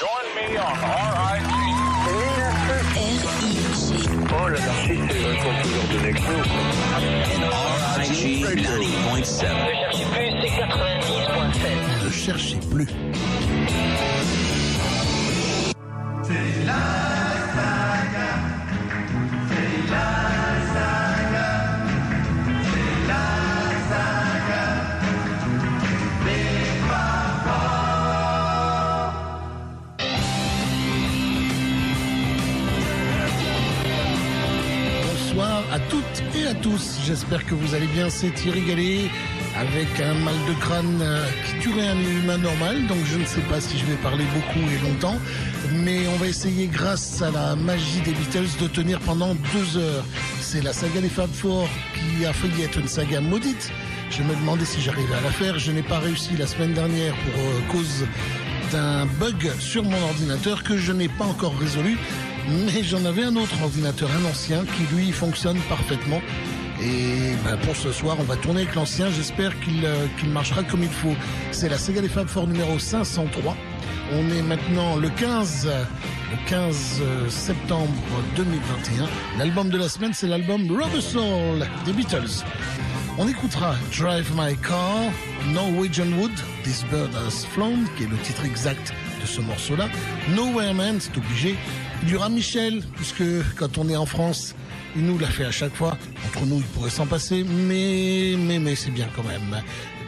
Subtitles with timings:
[0.00, 0.74] Join me on
[1.34, 1.44] RIG.
[4.32, 6.36] Oh, l'anarchie, c'est vachement toujours de Nexo.
[7.98, 8.46] RIG
[11.52, 12.02] 90.7.
[12.02, 12.88] Ne cherchez plus.
[16.22, 17.09] Bonsoir
[36.62, 36.98] tous.
[37.06, 38.10] J'espère que vous allez bien.
[38.10, 39.10] C'est Thierry
[39.56, 42.86] avec un mal de crâne euh, qui tuerait un humain normal.
[42.86, 45.16] Donc je ne sais pas si je vais parler beaucoup et longtemps.
[45.84, 50.04] Mais on va essayer grâce à la magie des Beatles de tenir pendant deux heures.
[50.40, 53.70] C'est la saga des Fab Four qui a failli être une saga maudite.
[54.10, 55.58] Je me demandais si j'arrivais à la faire.
[55.58, 58.06] Je n'ai pas réussi la semaine dernière pour euh, cause
[58.72, 61.96] d'un bug sur mon ordinateur que je n'ai pas encore résolu.
[62.48, 66.20] Mais j'en avais un autre ordinateur, un ancien, qui lui fonctionne parfaitement.
[66.82, 69.10] Et ben, pour ce soir, on va tourner avec l'ancien.
[69.10, 71.14] J'espère qu'il euh, qu'il marchera comme il faut.
[71.52, 73.56] C'est la Sega des Fab Four numéro 503.
[74.12, 77.92] On est maintenant le 15, le 15 septembre
[78.36, 79.06] 2021.
[79.38, 82.44] L'album de la semaine, c'est l'album Rubber Soul des Beatles.
[83.18, 85.12] On écoutera Drive My Car,
[85.52, 86.32] Norwegian Wood,
[86.64, 89.88] This Bird Has Flown, qui est le titre exact de ce morceau-là.
[90.34, 91.56] Nowhere Man, c'est obligé.
[92.02, 93.22] Il y aura Michel, puisque
[93.56, 94.54] quand on est en France,
[94.96, 95.96] il nous l'a fait à chaque fois.
[96.26, 99.60] Entre nous, il pourrait s'en passer, mais, mais, mais c'est bien quand même.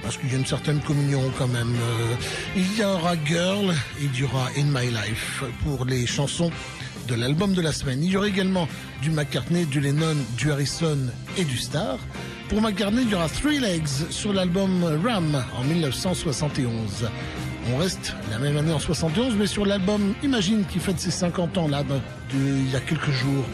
[0.02, 1.74] Parce qu'il y a une certaine communion quand même.
[1.74, 2.14] Euh,
[2.56, 6.50] il y aura Girl, il y aura In My Life pour les chansons
[7.08, 8.02] de l'album de la semaine.
[8.02, 8.69] Il y aura également
[9.00, 10.98] du McCartney, du Lennon, du Harrison
[11.36, 11.98] et du Star.
[12.48, 17.08] Pour McCartney, il y aura Three Legs sur l'album Ram en 1971.
[17.72, 21.58] On reste la même année en 71, mais sur l'album Imagine qui fête ses 50
[21.58, 22.00] ans là, de-
[22.34, 23.44] il y a quelques jours.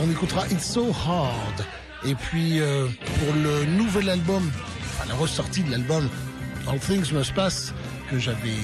[0.00, 1.64] On écoutera It's So Hard.
[2.06, 2.86] Et puis euh,
[3.18, 4.48] pour le nouvel album,
[4.84, 6.08] enfin la ressortie de l'album
[6.68, 7.74] All Things Must Pass,
[8.10, 8.54] que j'avais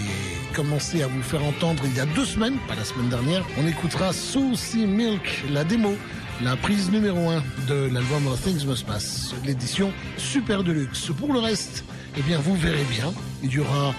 [0.55, 3.67] commencé à vous faire entendre il y a deux semaines, pas la semaine dernière, on
[3.67, 5.97] écoutera Saucy Milk, la démo,
[6.43, 11.11] la prise numéro 1 de l'album All Things Must Pass, l'édition Super Deluxe.
[11.19, 11.84] Pour le reste,
[12.17, 13.12] eh bien vous verrez bien,
[13.43, 13.93] il y aura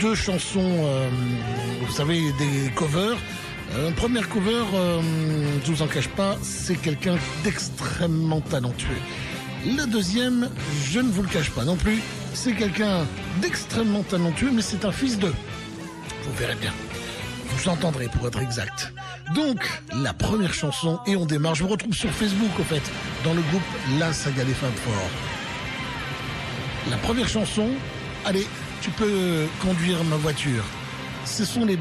[0.00, 1.08] deux chansons, euh,
[1.80, 3.16] vous savez, des covers.
[3.74, 5.00] Euh, première cover, euh,
[5.64, 8.96] je vous en cache pas, c'est quelqu'un d'extrêmement talentueux.
[9.76, 10.48] La deuxième,
[10.84, 12.00] je ne vous le cache pas non plus,
[12.32, 13.04] c'est quelqu'un
[13.42, 15.34] d'extrêmement talentueux, mais c'est un fils d'eux.
[16.24, 16.72] Vous verrez bien.
[17.50, 18.92] Vous entendrez pour être exact.
[19.34, 19.60] Donc,
[20.02, 21.54] la première chanson, et on démarre.
[21.54, 22.82] Je vous retrouve sur Facebook, au fait,
[23.24, 23.62] dans le groupe
[23.98, 24.94] La Saga des Fab Four.
[26.90, 27.68] La première chanson,
[28.24, 28.46] allez,
[28.80, 30.64] tu peux conduire ma voiture.
[31.26, 31.78] Ce sont les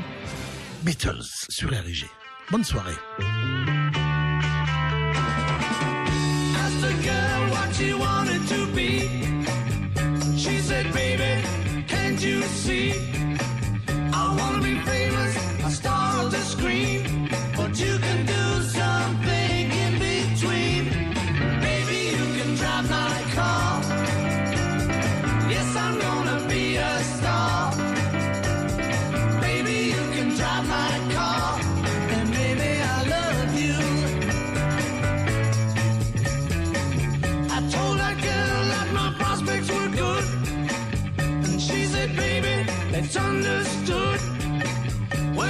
[0.87, 1.69] Beatles sur.
[2.49, 2.95] Bonne soirée.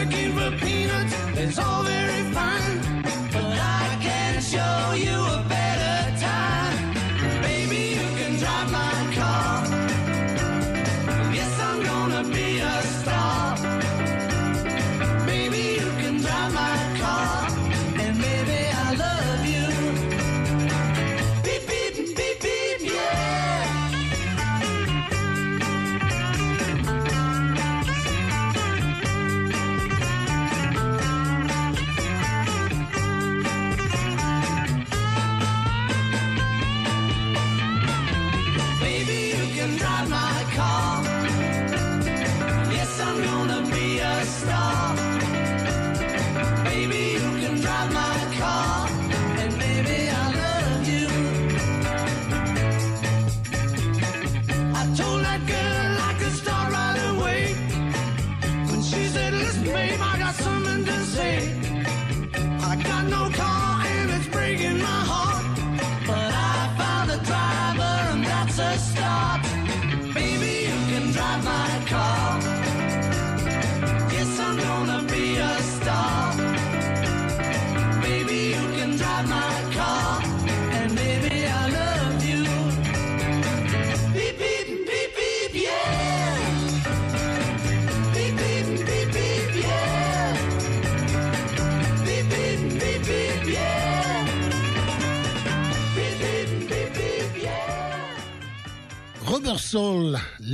[0.07, 2.23] Working for peanuts is all very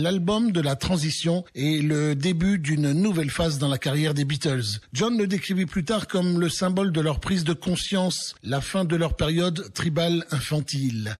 [0.04, 4.82] l'album de la transition et le début d'une nouvelle phase dans la carrière des Beatles.
[4.92, 8.84] John le décrivit plus tard comme le symbole de leur prise de conscience, la fin
[8.84, 11.16] de leur période tribale infantile.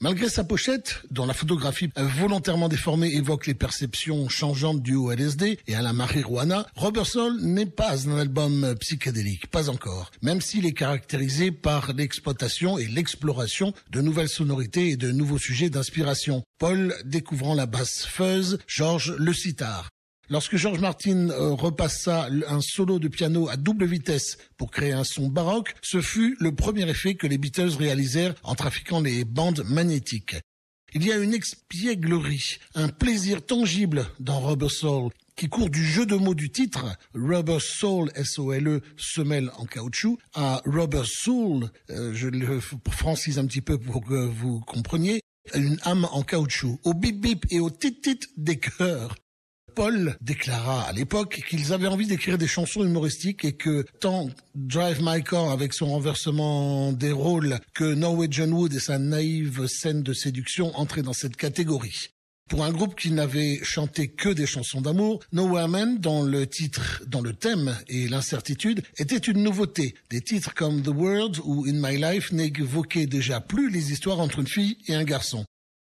[0.00, 5.74] Malgré sa pochette, dont la photographie volontairement déformée évoque les perceptions changeantes du LSD et
[5.74, 10.74] à la marijuana, Rubber Soul n'est pas un album psychédélique, pas encore, même s'il est
[10.74, 16.42] caractérisé par l'exploitation et l'exploration de nouvelles sonorités et de nouveaux sujets d'inspiration.
[16.58, 19.88] Paul découvrant la basse fuzz, George le sitar.
[20.28, 25.04] Lorsque George Martin euh, repassa un solo de piano à double vitesse pour créer un
[25.04, 29.64] son baroque, ce fut le premier effet que les Beatles réalisèrent en trafiquant les bandes
[29.68, 30.36] magnétiques.
[30.94, 36.06] Il y a une expièglerie, un plaisir tangible dans Rubber Soul qui court du jeu
[36.06, 42.28] de mots du titre, Rubber Soul, S-O-L-E, semelle en caoutchouc, à Rubber Soul, euh, je
[42.28, 42.58] le
[42.90, 45.20] francise un petit peu pour que vous compreniez,
[45.54, 49.14] une âme en caoutchouc, au bip bip et au tit tit des cœurs.
[49.76, 55.00] Paul déclara à l'époque qu'ils avaient envie d'écrire des chansons humoristiques et que tant Drive
[55.02, 60.14] My Car avec son renversement des rôles que Norwegian Wood et sa naïve scène de
[60.14, 62.08] séduction entraient dans cette catégorie.
[62.48, 67.02] Pour un groupe qui n'avait chanté que des chansons d'amour, Nowhere Man, dans le titre,
[67.06, 69.94] dans le thème et l'incertitude, était une nouveauté.
[70.08, 74.38] Des titres comme The World ou In My Life n'évoquaient déjà plus les histoires entre
[74.38, 75.44] une fille et un garçon.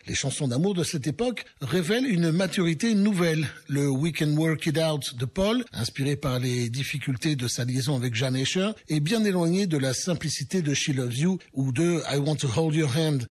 [0.08, 3.48] Les chansons d'amour de cette époque révèlent une maturité nouvelle.
[3.68, 7.96] Le We Can Work It Out de Paul, inspiré par les difficultés de sa liaison
[7.96, 12.02] avec Jan Escher, est bien éloigné de la simplicité de She Loves You ou de
[12.12, 13.28] I Want to Hold Your Hand.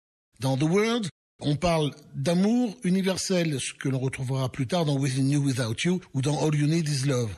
[0.41, 1.09] Dans The World,
[1.41, 6.01] on parle d'amour universel, ce que l'on retrouvera plus tard dans Within You Without You
[6.15, 7.31] ou dans All You Need Is Love.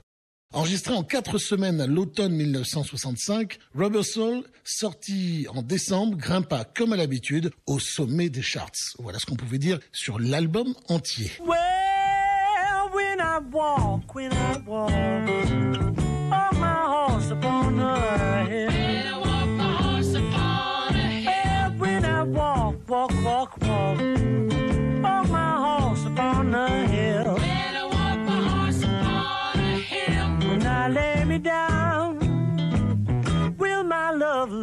[0.55, 6.97] Enregistré en quatre semaines à l'automne 1965, Rubber Soul, sorti en décembre, grimpa comme à
[6.97, 8.71] l'habitude au sommet des charts.
[9.01, 11.33] Voilà ce qu'on pouvait dire sur l'album entier.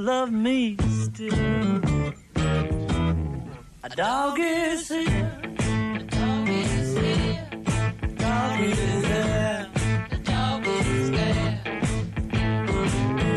[0.02, 1.82] Love me still?
[3.84, 5.32] A dog is here.
[5.96, 7.50] A dog is here.
[8.16, 9.68] Dog is there.
[10.10, 11.62] The dog is there.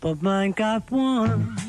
[0.07, 1.66] But mine got one.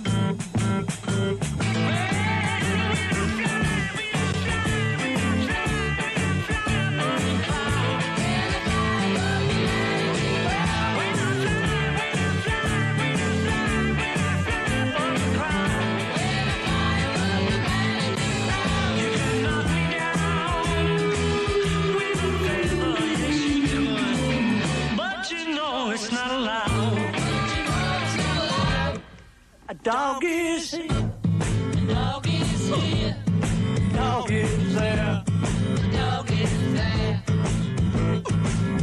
[29.87, 30.85] Dog is here.
[30.89, 33.15] A dog is here.
[33.93, 35.23] Dog is there.
[35.93, 37.23] Dog is there.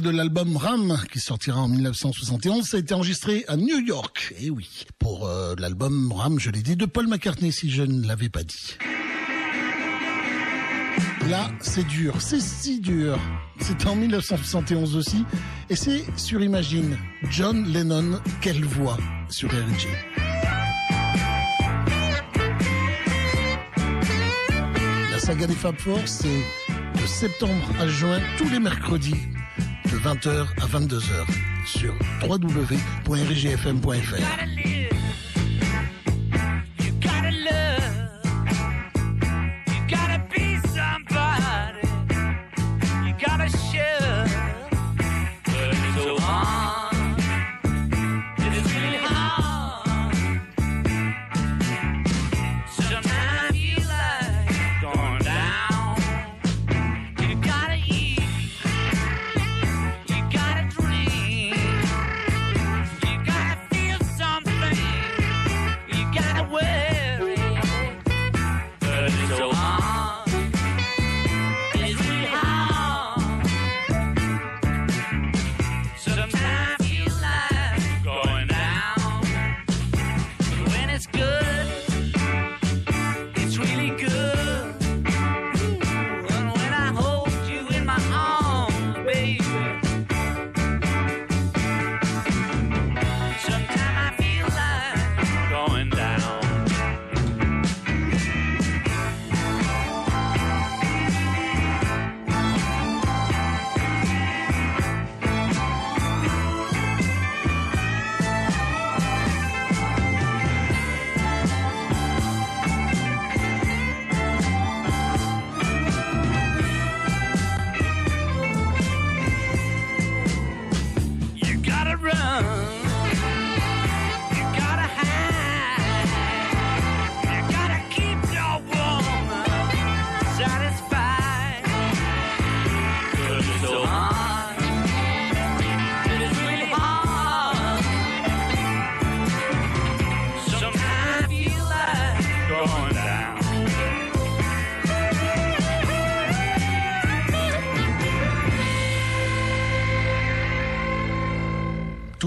[0.02, 4.34] De l'album Ram qui sortira en 1971, ça a été enregistré à New York.
[4.40, 8.08] Et oui, pour euh, l'album Ram, je l'ai dit, de Paul McCartney si je ne
[8.08, 8.78] l'avais pas dit.
[11.30, 13.20] Là, c'est dur, c'est si dur.
[13.60, 15.26] C'est en 1971 aussi,
[15.70, 16.98] et c'est sur Imagine,
[17.30, 19.88] John Lennon, quelle voix sur RG.
[25.12, 26.44] La saga des Fab Four, c'est
[27.02, 29.16] de septembre à juin, tous les mercredis,
[29.92, 31.26] de 20h à 22h,
[31.66, 31.94] sur
[32.24, 32.80] www.rgfm.fr.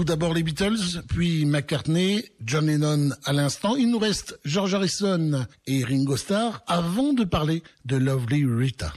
[0.01, 3.75] d'abord les Beatles, puis McCartney, John Lennon à l'instant.
[3.75, 8.93] Il nous reste George Harrison et Ringo Starr avant de parler de Lovely Rita.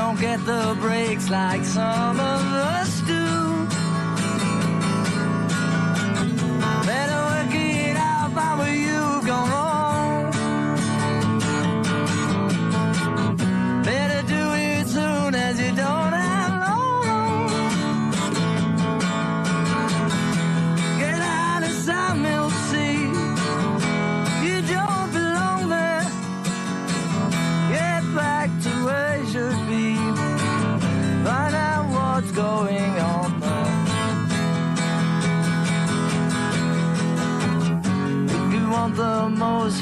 [0.00, 3.19] Don't get the breaks like some of us do.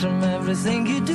[0.00, 1.12] From everything you do,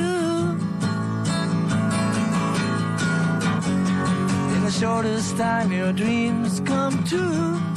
[4.54, 7.73] in the shortest time your dreams come true.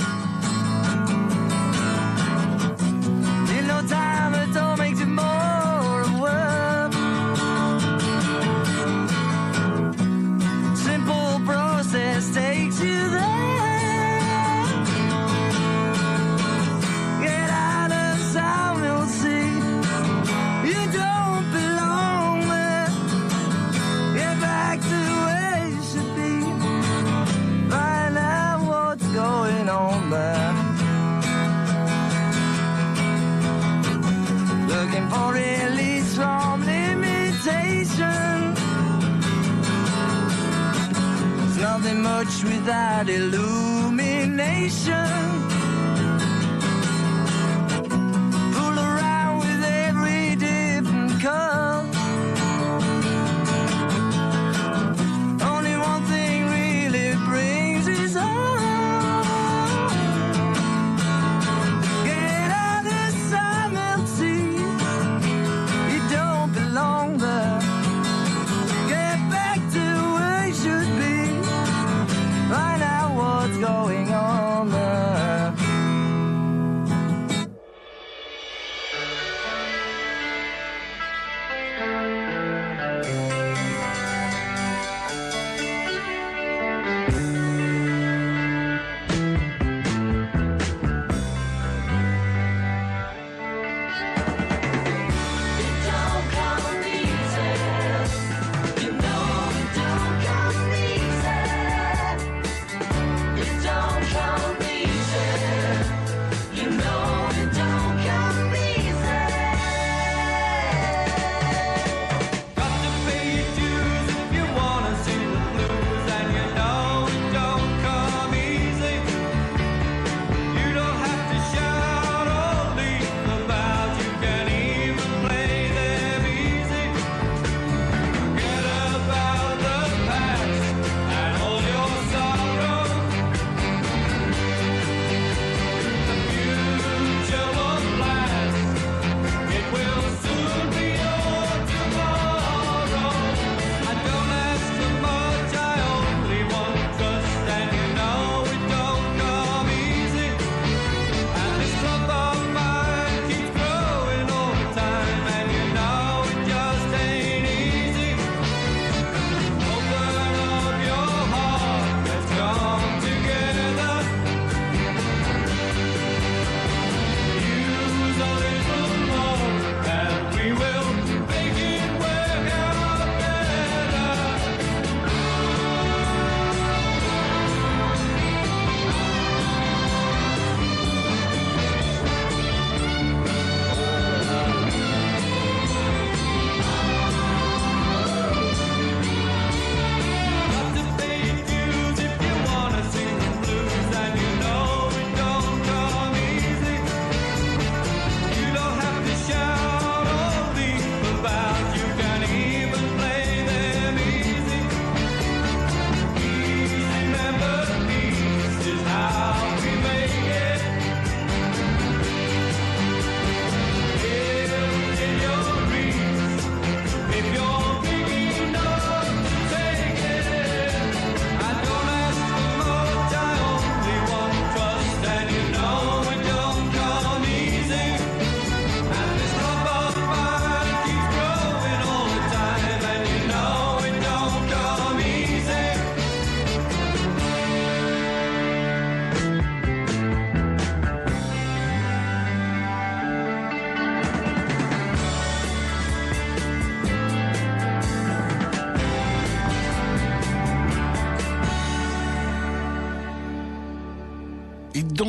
[42.43, 45.26] Without illumination.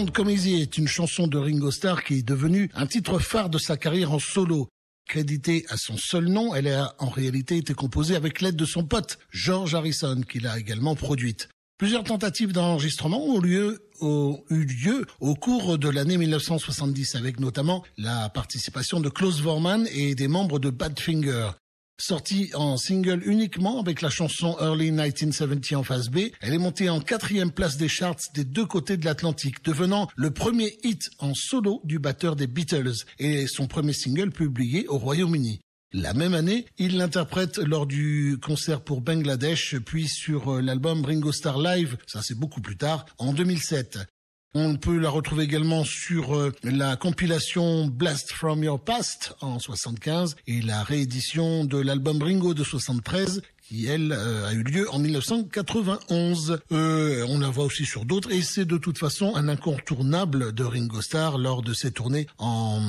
[0.06, 3.58] Come Easy est une chanson de Ringo Starr qui est devenue un titre phare de
[3.58, 4.68] sa carrière en solo.
[5.08, 8.84] Créditée à son seul nom, elle a en réalité été composée avec l'aide de son
[8.84, 11.48] pote George Harrison, qui l'a également produite.
[11.78, 13.42] Plusieurs tentatives d'enregistrement ont,
[14.00, 19.88] ont eu lieu au cours de l'année 1970, avec notamment la participation de Klaus Vormann
[19.92, 21.50] et des membres de Badfinger.
[22.00, 26.88] Sortie en single uniquement avec la chanson Early 1970 en phase B, elle est montée
[26.88, 31.34] en quatrième place des charts des deux côtés de l'Atlantique, devenant le premier hit en
[31.34, 35.60] solo du batteur des Beatles et son premier single publié au Royaume-Uni.
[35.92, 41.32] La même année, il l'interprète lors du concert pour Bangladesh, puis sur euh, l'album Ringo
[41.32, 43.98] Starr Live, ça c'est beaucoup plus tard, en 2007.
[44.54, 50.36] On peut la retrouver également sur euh, la compilation Blast from Your Past en 75
[50.46, 54.98] et la réédition de l'album Ringo de 73 qui elle euh, a eu lieu en
[54.98, 56.58] 1991.
[56.72, 60.64] Euh, on la voit aussi sur d'autres et c'est de toute façon un incontournable de
[60.64, 62.80] Ringo Starr lors de ses tournées en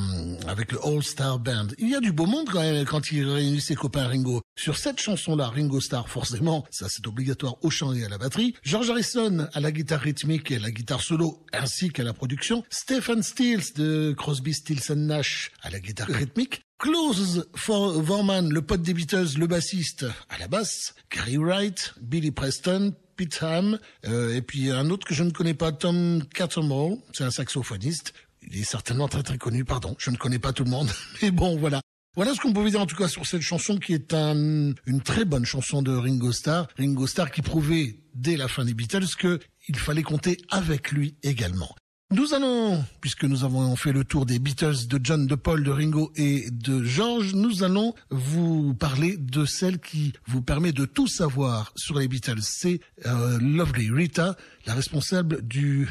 [0.47, 1.67] avec le All Star Band.
[1.79, 4.41] Il y a du beau monde quand, quand il réunit ses copains Ringo.
[4.55, 8.55] Sur cette chanson-là, Ringo Starr forcément, ça c'est obligatoire au chant et à la batterie.
[8.63, 12.63] George Harrison à la guitare rythmique et à la guitare solo ainsi qu'à la production.
[12.69, 16.61] Stephen Stills de Crosby, Stills Nash à la guitare rythmique.
[16.79, 22.95] Klaus Vorman, le pote des Beatles, le bassiste à la basse, Gary Wright, Billy Preston,
[23.17, 27.25] Pete Ham, euh, et puis un autre que je ne connais pas, Tom Cattermole, c'est
[27.25, 28.13] un saxophoniste.
[28.49, 30.89] Il est certainement très très connu, pardon, je ne connais pas tout le monde,
[31.21, 31.81] mais bon voilà.
[32.15, 35.01] Voilà ce qu'on pouvait dire en tout cas sur cette chanson qui est un, une
[35.03, 36.67] très bonne chanson de Ringo Starr.
[36.77, 41.75] Ringo Starr qui prouvait dès la fin des Beatles qu'il fallait compter avec lui également.
[42.11, 45.69] Nous allons, puisque nous avons fait le tour des Beatles, de John, de Paul, de
[45.69, 51.05] Ringo et de George, nous allons vous parler de celle qui vous permet de tout
[51.05, 52.41] savoir sur les Beatles.
[52.41, 55.87] C'est euh, Lovely Rita, la responsable du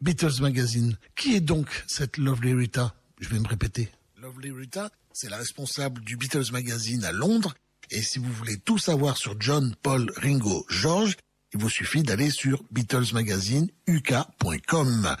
[0.00, 0.96] Beatles Magazine.
[1.14, 2.92] Qui est donc cette Lovely Rita?
[3.20, 3.88] Je vais me répéter.
[4.20, 7.54] Lovely Rita, c'est la responsable du Beatles Magazine à Londres.
[7.92, 11.16] Et si vous voulez tout savoir sur John, Paul, Ringo, George,
[11.54, 15.16] il vous suffit d'aller sur BeatlesMagazine.uk.com.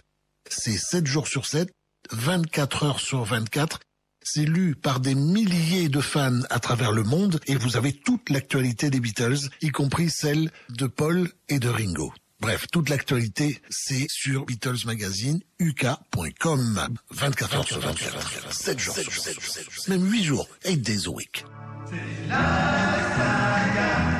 [0.48, 1.70] C'est 7 jours sur 7,
[2.12, 3.80] 24 heures sur 24.
[4.22, 8.28] C'est lu par des milliers de fans à travers le monde et vous avez toute
[8.30, 12.12] l'actualité des Beatles, y compris celle de Paul et de Ringo.
[12.40, 16.88] Bref, toute l'actualité, c'est sur Beatles Magazine, uk.com.
[17.10, 21.44] 24 heures sur 24, 7 jours sur 7, même 8 jours, 8 days a week.
[22.28, 24.15] I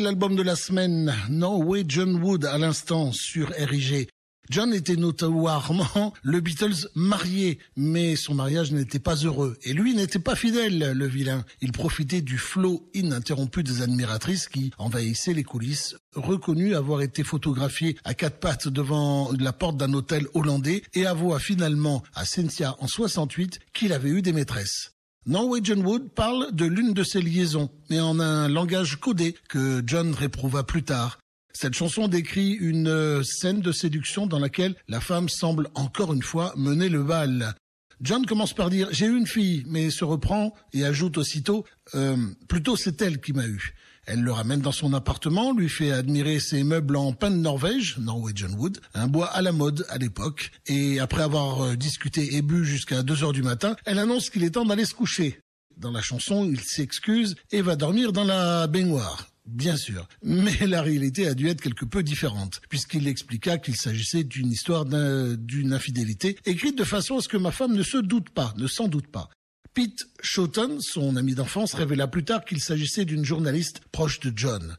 [0.00, 4.08] l'album de la semaine, Norwegian Wood, à l'instant sur RIG.
[4.48, 9.56] John était notoirement le Beatles marié, mais son mariage n'était pas heureux.
[9.62, 11.44] Et lui n'était pas fidèle, le vilain.
[11.60, 17.96] Il profitait du flot ininterrompu des admiratrices qui envahissaient les coulisses, reconnu avoir été photographié
[18.02, 22.88] à quatre pattes devant la porte d'un hôtel hollandais et avoua finalement à Cynthia en
[22.88, 24.94] 68 qu'il avait eu des maîtresses.
[25.26, 30.14] Norwegian Wood parle de l'une de ses liaisons, mais en un langage codé que John
[30.14, 31.18] réprouva plus tard.
[31.52, 36.22] Cette chanson décrit une euh, scène de séduction dans laquelle la femme semble encore une
[36.22, 37.54] fois mener le bal.
[38.00, 42.16] John commence par dire j'ai eu une fille, mais se reprend et ajoute aussitôt euh,
[42.48, 43.74] plutôt c'est elle qui m'a eu.
[44.06, 47.98] Elle le ramène dans son appartement, lui fait admirer ses meubles en pin de Norvège,
[47.98, 52.42] Norwegian Wood, un bois à la mode à l'époque, et après avoir euh, discuté et
[52.42, 55.40] bu jusqu'à 2 heures du matin, elle annonce qu'il est temps d'aller se coucher.
[55.76, 59.30] Dans la chanson, il s'excuse et va dormir dans la baignoire.
[59.46, 60.06] Bien sûr.
[60.22, 64.84] Mais la réalité a dû être quelque peu différente, puisqu'il expliqua qu'il s'agissait d'une histoire
[64.84, 68.66] d'une infidélité, écrite de façon à ce que ma femme ne se doute pas, ne
[68.66, 69.28] s'en doute pas.
[69.72, 74.76] Pete Shotton, son ami d'enfance, révéla plus tard qu'il s'agissait d'une journaliste proche de John.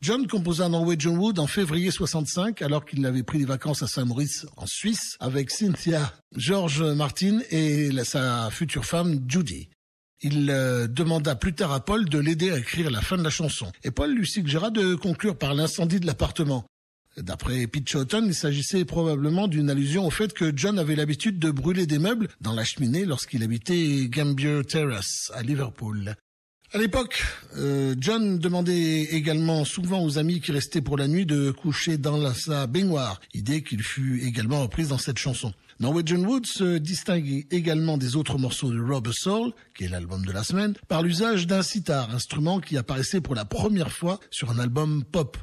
[0.00, 4.46] John composa Norwegian Wood en février 65 alors qu'il avait pris des vacances à Saint-Maurice
[4.56, 9.68] en Suisse avec Cynthia, George Martin et sa future femme Judy.
[10.20, 13.30] Il euh, demanda plus tard à Paul de l'aider à écrire la fin de la
[13.30, 13.70] chanson.
[13.84, 16.64] Et Paul lui suggéra de conclure par l'incendie de l'appartement.
[17.18, 21.50] D'après Pete Shotton, il s'agissait probablement d'une allusion au fait que John avait l'habitude de
[21.50, 26.14] brûler des meubles dans la cheminée lorsqu'il habitait Gambier Terrace à Liverpool.
[26.74, 27.22] À l'époque,
[27.58, 32.16] euh, John demandait également souvent aux amis qui restaient pour la nuit de coucher dans
[32.16, 35.52] la, sa baignoire, idée qu'il fut également reprise dans cette chanson.
[35.80, 40.32] Norwegian Wood se distingue également des autres morceaux de Robert Soul, qui est l'album de
[40.32, 44.58] la semaine, par l'usage d'un sitar, instrument qui apparaissait pour la première fois sur un
[44.58, 45.36] album pop.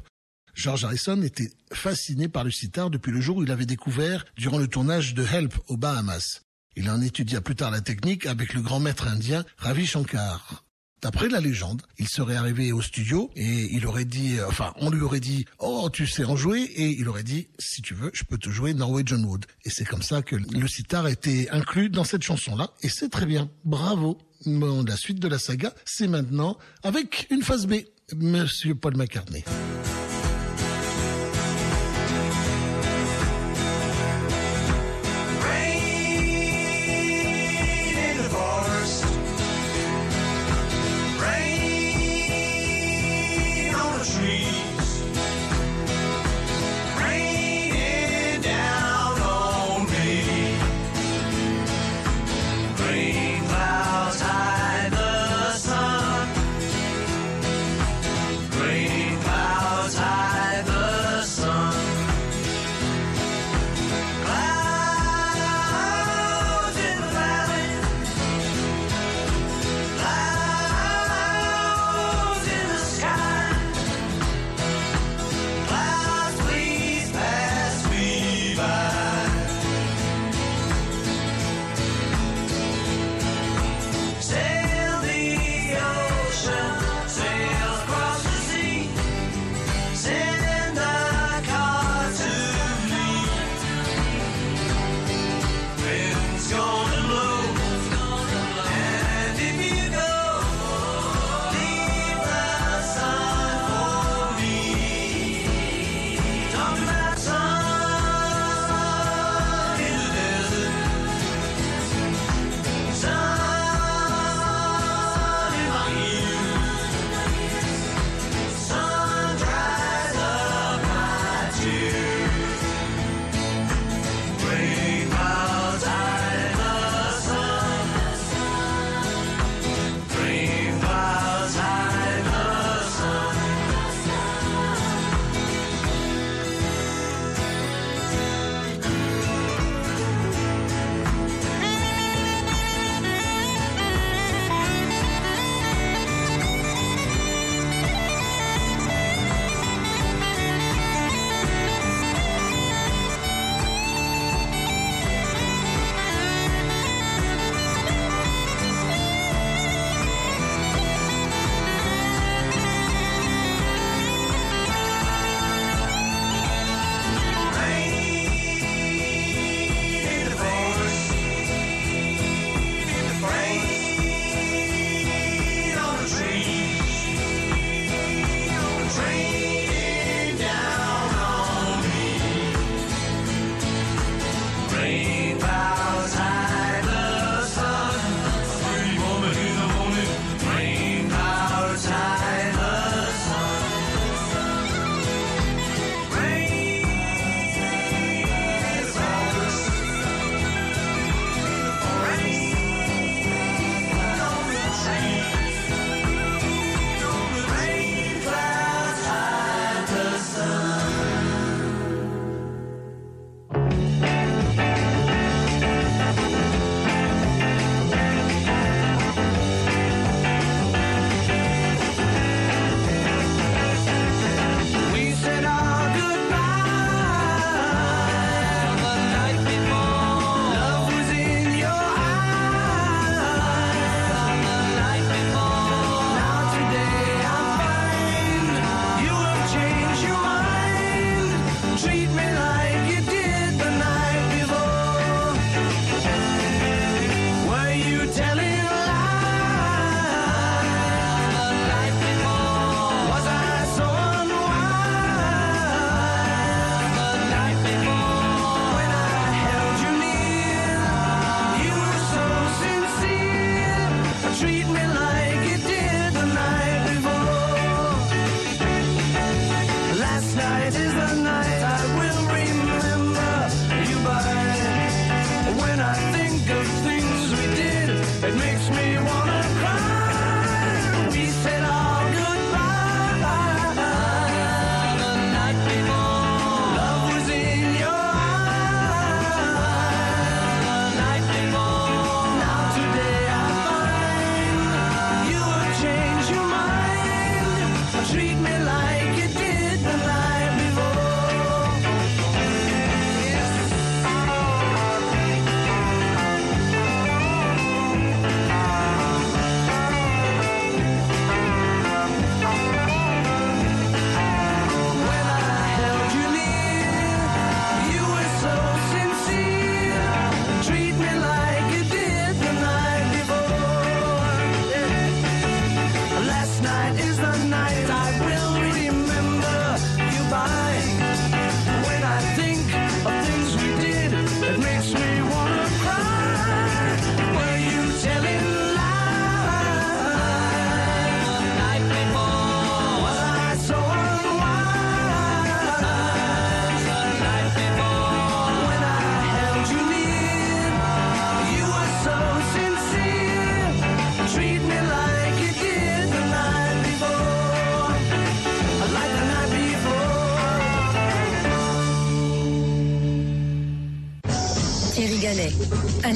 [0.60, 4.58] George Harrison était fasciné par le sitar depuis le jour où il avait découvert durant
[4.58, 6.42] le tournage de Help aux Bahamas.
[6.76, 10.66] Il en étudia plus tard la technique avec le grand maître indien Ravi Shankar.
[11.00, 15.00] D'après la légende, il serait arrivé au studio et il aurait dit, enfin, on lui
[15.00, 18.24] aurait dit, oh, tu sais en jouer, et il aurait dit, si tu veux, je
[18.24, 19.46] peux te jouer Norwegian Wood.
[19.64, 23.24] Et c'est comme ça que le sitar été inclus dans cette chanson-là, et c'est très
[23.24, 23.48] bien.
[23.64, 24.18] Bravo.
[24.44, 27.76] Bon, la suite de la saga, c'est maintenant avec une phase B,
[28.14, 29.42] Monsieur Paul McCartney.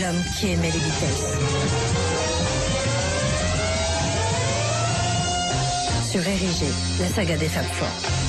[0.00, 1.24] l'homme qui aimait les vitesses.
[6.10, 6.66] Sur Érigé,
[7.00, 8.21] la saga des femmes fortes.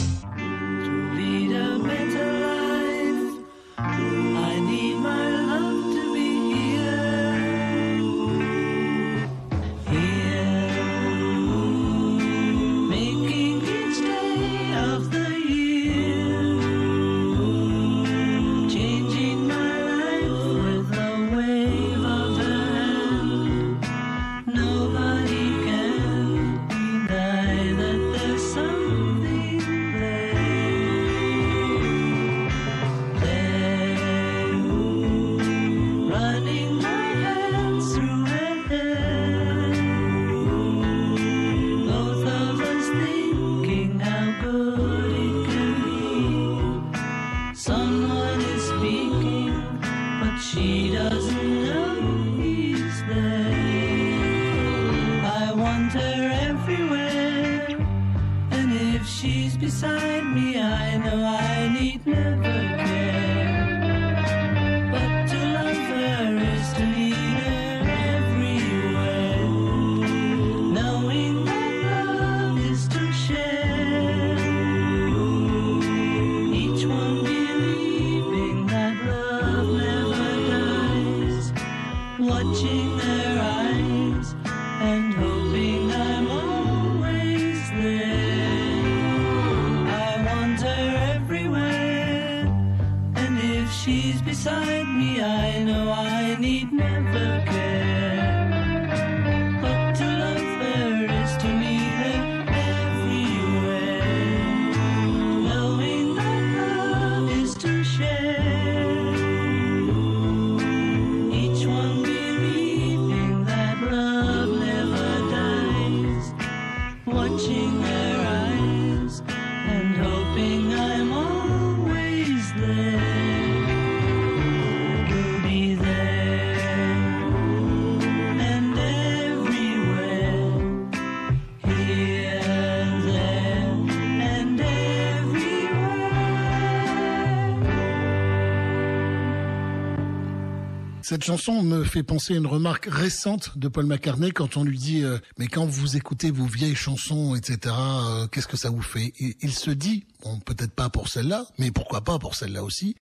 [141.14, 144.80] Cette chanson me fait penser à une remarque récente de Paul McCartney quand on lui
[144.80, 148.82] dit euh, mais quand vous écoutez vos vieilles chansons etc euh, qu'est-ce que ça vous
[148.82, 149.14] fait?
[149.20, 152.96] Il se dit bon peut-être pas pour celle-là mais pourquoi pas pour celle-là aussi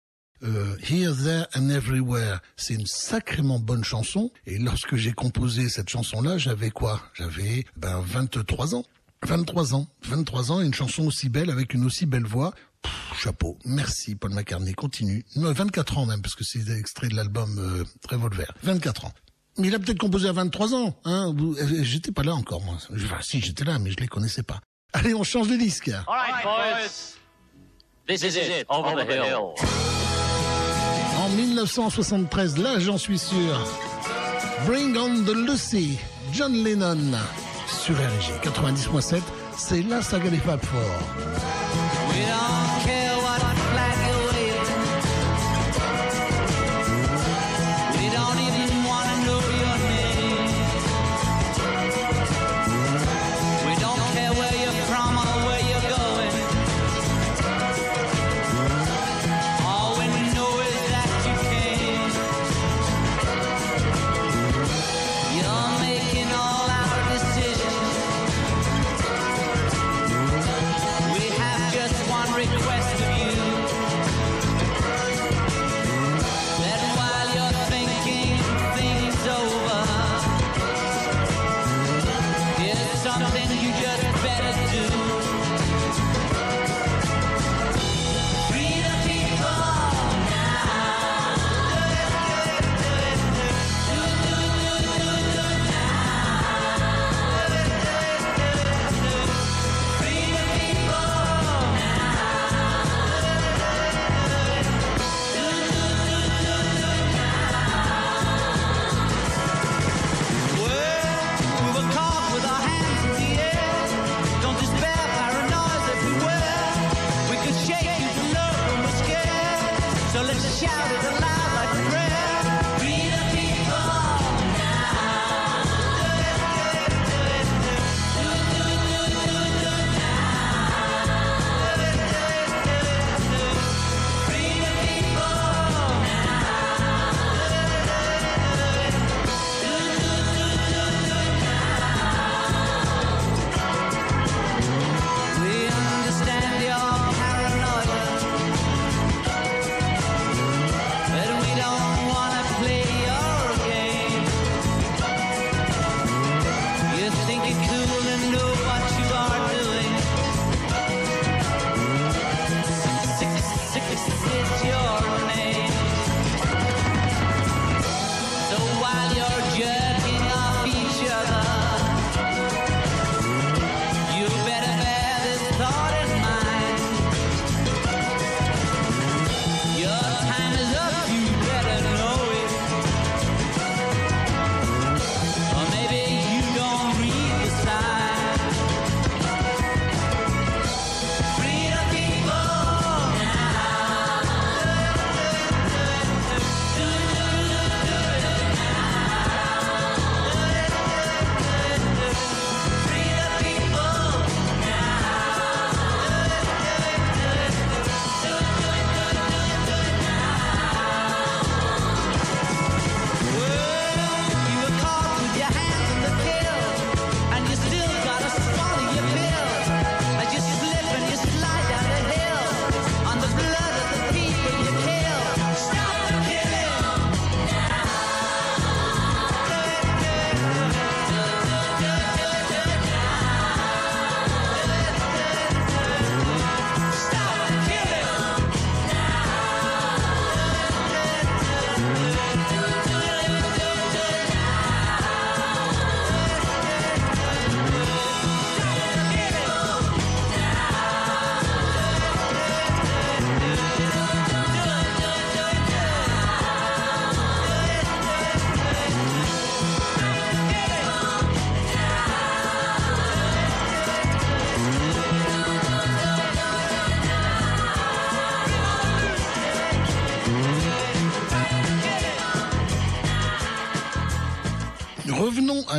[0.43, 2.41] euh, Here, There and Everywhere.
[2.57, 4.31] C'est une sacrément bonne chanson.
[4.47, 7.03] Et lorsque j'ai composé cette chanson-là, j'avais quoi?
[7.13, 8.85] J'avais ben, 23 ans.
[9.27, 12.55] 23 ans, 23 ans, une chanson aussi belle avec une aussi belle voix.
[12.83, 13.59] Pff, chapeau.
[13.64, 14.74] Merci Paul McCartney.
[14.74, 15.24] Continue.
[15.37, 18.53] Non, 24 ans même, parce que c'est extrait de l'album euh, Revolver.
[18.62, 19.12] 24 ans.
[19.59, 20.95] Mais il a peut-être composé à 23 ans.
[21.05, 22.76] Hein euh, j'étais pas là encore, moi.
[22.95, 24.61] Enfin, si, j'étais là, mais je les connaissais pas.
[24.93, 25.89] Allez, on change de disque.
[25.89, 27.16] All right, boys.
[28.07, 28.66] This is it.
[28.70, 29.55] Over the hill.
[31.18, 33.66] En 1973, là j'en suis sûr.
[34.66, 35.99] Bring on the Lucy,
[36.33, 37.18] John Lennon.
[37.66, 39.20] Sur RG 90.7,
[39.57, 41.68] c'est la saga des Fab Four.
[42.19, 42.98] We don't care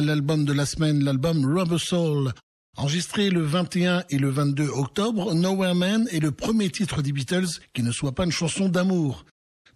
[0.01, 2.31] l'album de la semaine, l'album Rubber Soul.
[2.77, 7.59] Enregistré le 21 et le 22 octobre, Nowhere Man est le premier titre des Beatles
[7.73, 9.25] qui ne soit pas une chanson d'amour.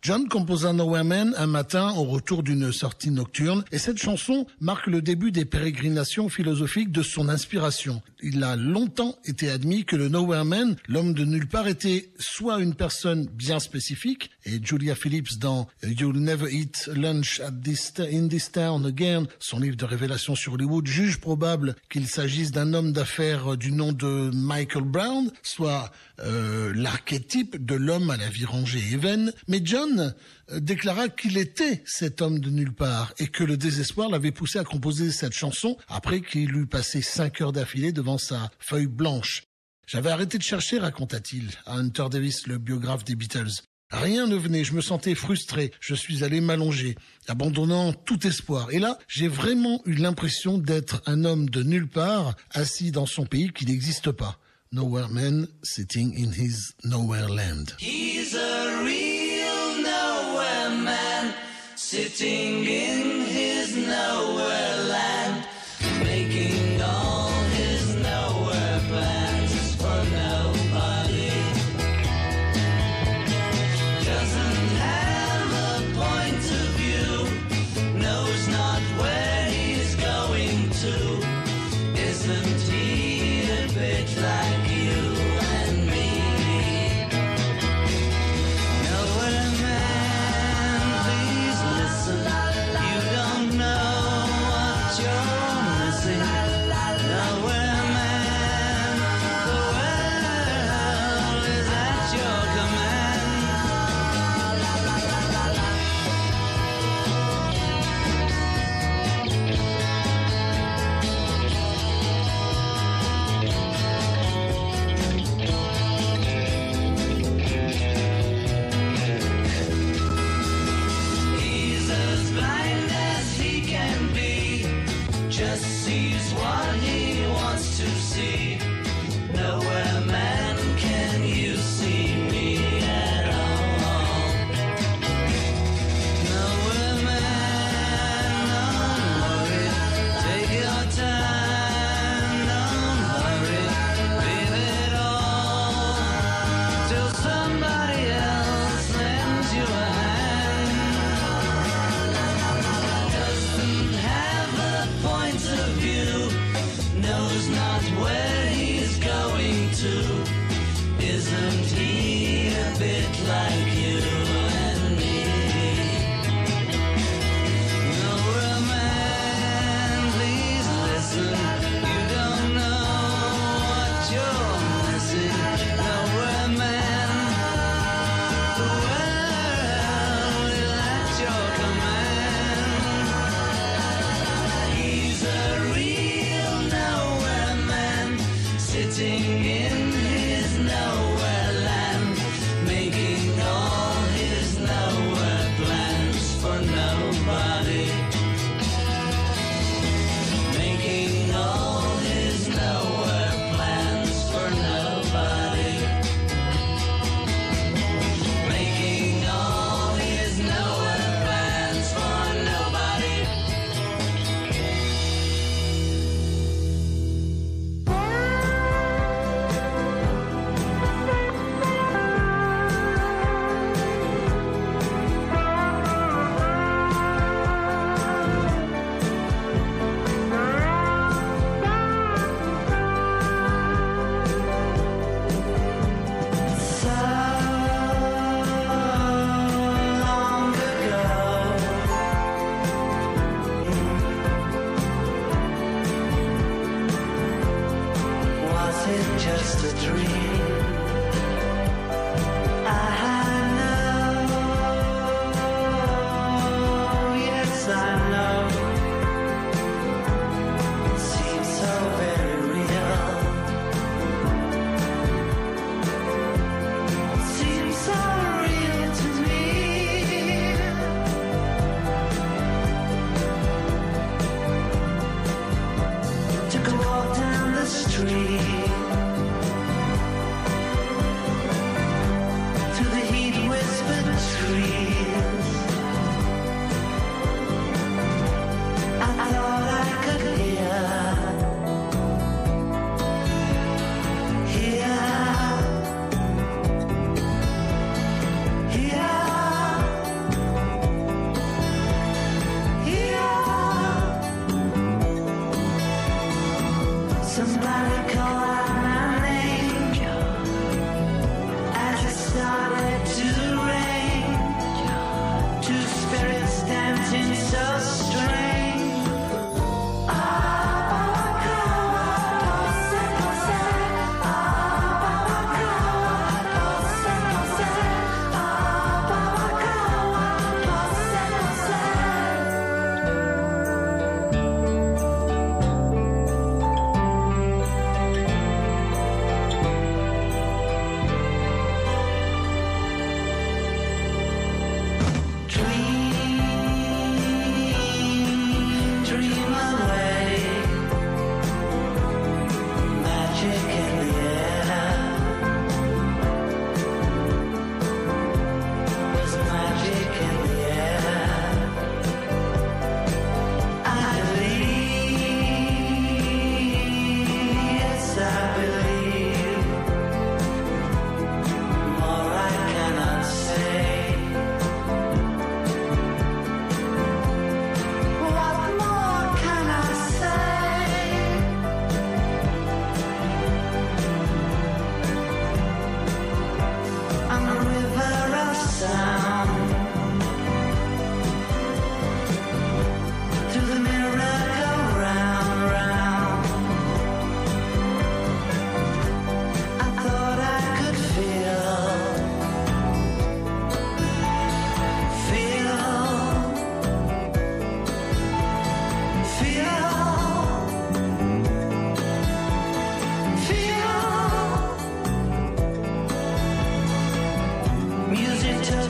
[0.04, 4.88] John composa Nowhere Man un matin au retour d'une sortie nocturne et cette chanson marque
[4.88, 8.02] le début des pérégrinations philosophiques de son inspiration.
[8.22, 12.60] Il a longtemps été admis que le Nowhere Man, l'homme de nulle part, était soit
[12.60, 18.28] une personne bien spécifique et Julia Phillips dans You'll Never Eat Lunch at this in
[18.28, 22.92] this Town Again, son livre de révélation sur Hollywood, juge probable qu'il s'agisse d'un homme
[22.92, 28.84] d'affaires du nom de Michael Brown, soit euh, l'archétype de l'homme à la vie rangée
[28.92, 29.32] et vaine.
[29.48, 34.10] Mais John euh, déclara qu'il était cet homme de nulle part et que le désespoir
[34.10, 38.52] l'avait poussé à composer cette chanson après qu'il eut passé cinq heures d'affilée devant sa
[38.60, 39.44] feuille blanche.
[39.88, 43.62] J'avais arrêté de chercher, raconta-t-il à Hunter Davis, le biographe des Beatles.
[43.94, 46.96] Rien ne venait, je me sentais frustré, je suis allé m'allonger,
[47.28, 48.72] abandonnant tout espoir.
[48.72, 53.28] Et là, j'ai vraiment eu l'impression d'être un homme de nulle part, assis dans son
[53.28, 54.40] pays qui n'existe pas.
[54.72, 57.76] Nowhere man sitting in his nowhere land.
[57.78, 59.13] He's a real
[61.94, 63.13] sitting in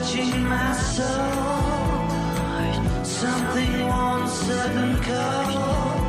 [0.03, 1.05] touching my soul.
[3.03, 6.05] Something warm, sudden cold.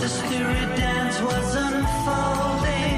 [0.00, 2.97] The spirit dance was unfolding.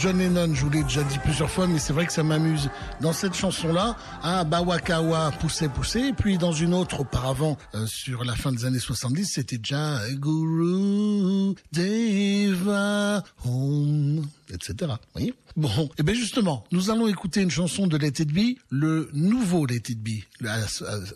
[0.00, 2.70] John Lennon, je vous l'ai déjà dit plusieurs fois, mais c'est vrai que ça m'amuse.
[3.02, 8.24] Dans cette chanson-là, ah, Bawakawa, poussé, poussé, et puis dans une autre auparavant, euh, sur
[8.24, 14.92] la fin des années 70, c'était déjà Guru Deva Home, etc.
[15.12, 15.34] Voyez?
[15.56, 19.66] Bon, et bien justement, nous allons écouter une chanson de Let It Be, le nouveau
[19.66, 20.22] Let It Be,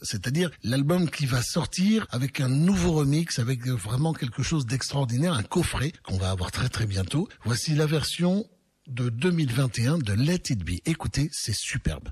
[0.02, 5.32] c'est-à-dire l'album qui va sortir avec un nouveau remix, avec euh, vraiment quelque chose d'extraordinaire,
[5.32, 7.28] un coffret qu'on va avoir très très bientôt.
[7.44, 8.44] Voici la version
[8.86, 10.80] de 2021 de Let It Be.
[10.86, 12.08] Écoutez, c'est superbe.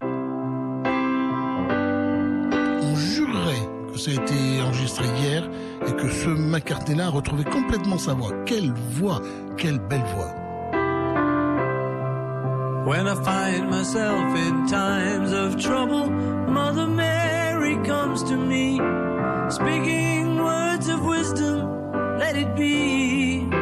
[2.83, 5.49] On jurerait que ça a été enregistré hier
[5.87, 8.33] et que ce McCartney-là a retrouvé complètement sa voix.
[8.47, 9.21] Quelle voix,
[9.57, 10.35] quelle belle voix.
[12.85, 16.11] When I find myself in times of trouble,
[16.49, 18.81] Mother Mary comes to me,
[19.51, 23.62] speaking words of wisdom, let it be.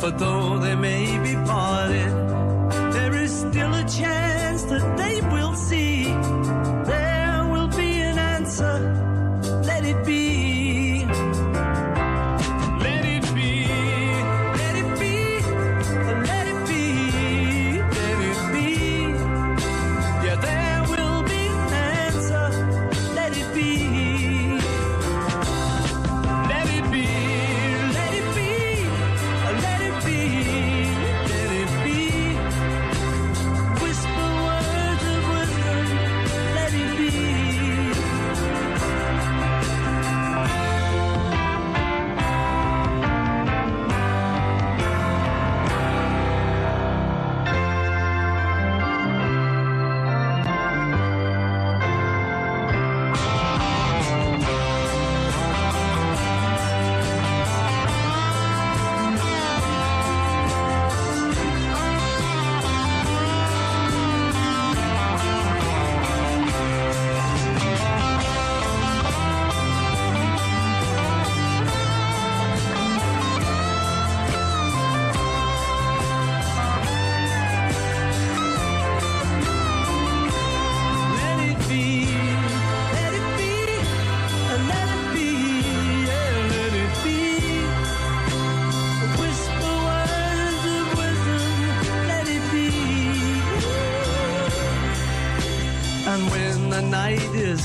[0.00, 0.39] For though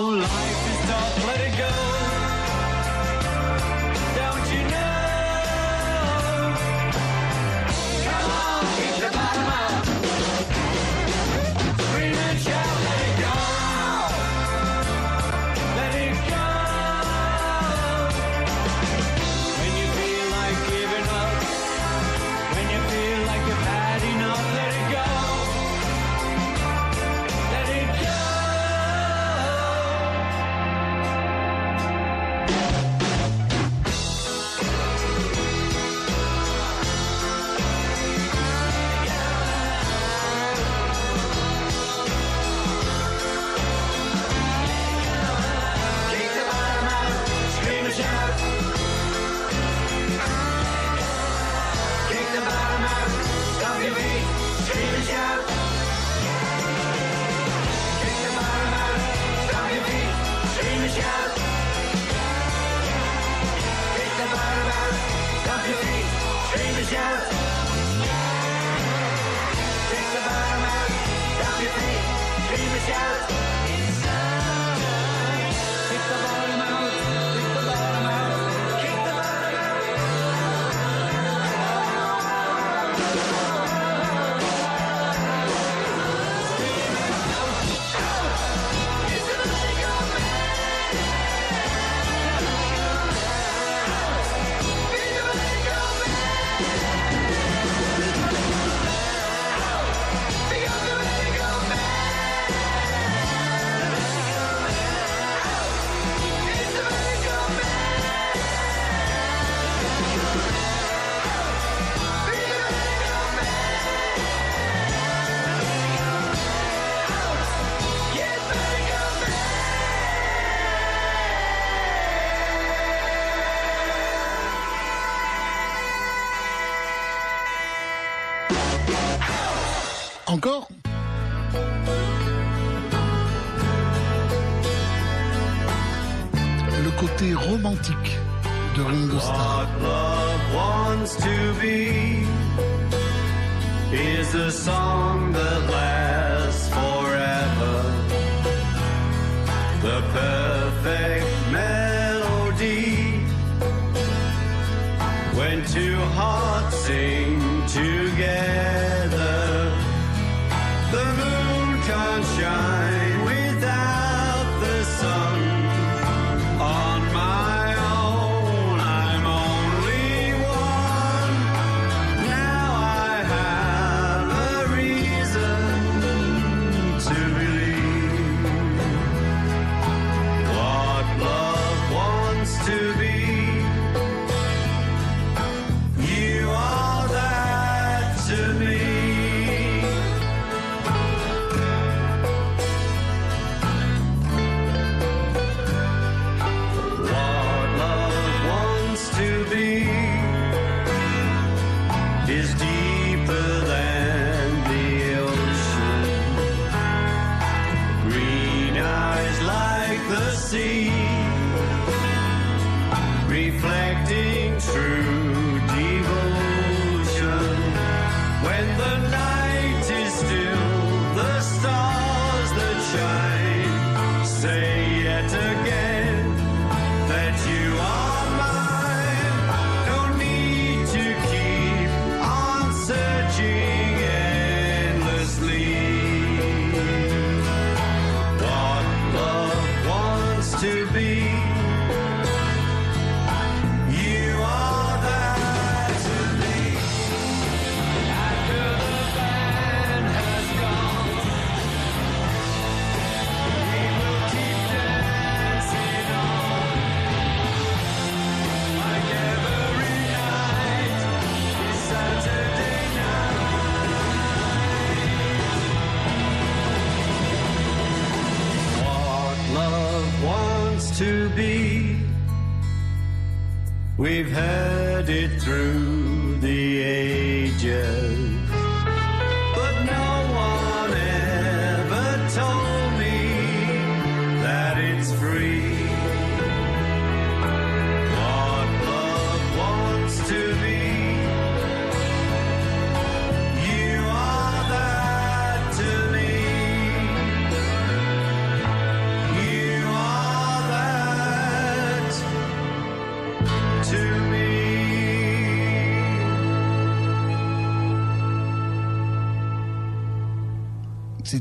[0.00, 0.41] long.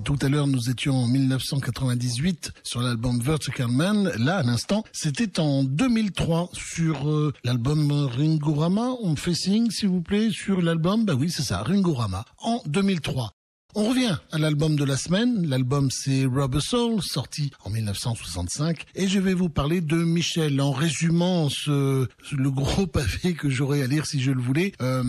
[0.04, 4.12] Tout à l'heure, nous étions en 1998 sur l'album Vertical Man.
[4.18, 8.96] Là, à l'instant, c'était en 2003 sur euh, l'album Ringorama.
[9.02, 11.06] On fait signe, s'il vous plaît, sur l'album.
[11.06, 13.32] Bah oui, c'est ça, Ringorama, en 2003.
[13.74, 15.48] On revient à l'album de la semaine.
[15.48, 18.84] L'album c'est Rubber Soul, sorti en 1965.
[18.96, 23.82] Et je vais vous parler de Michel en résumant ce, le gros pavé que j'aurais
[23.82, 24.74] à lire si je le voulais.
[24.82, 25.04] Euh,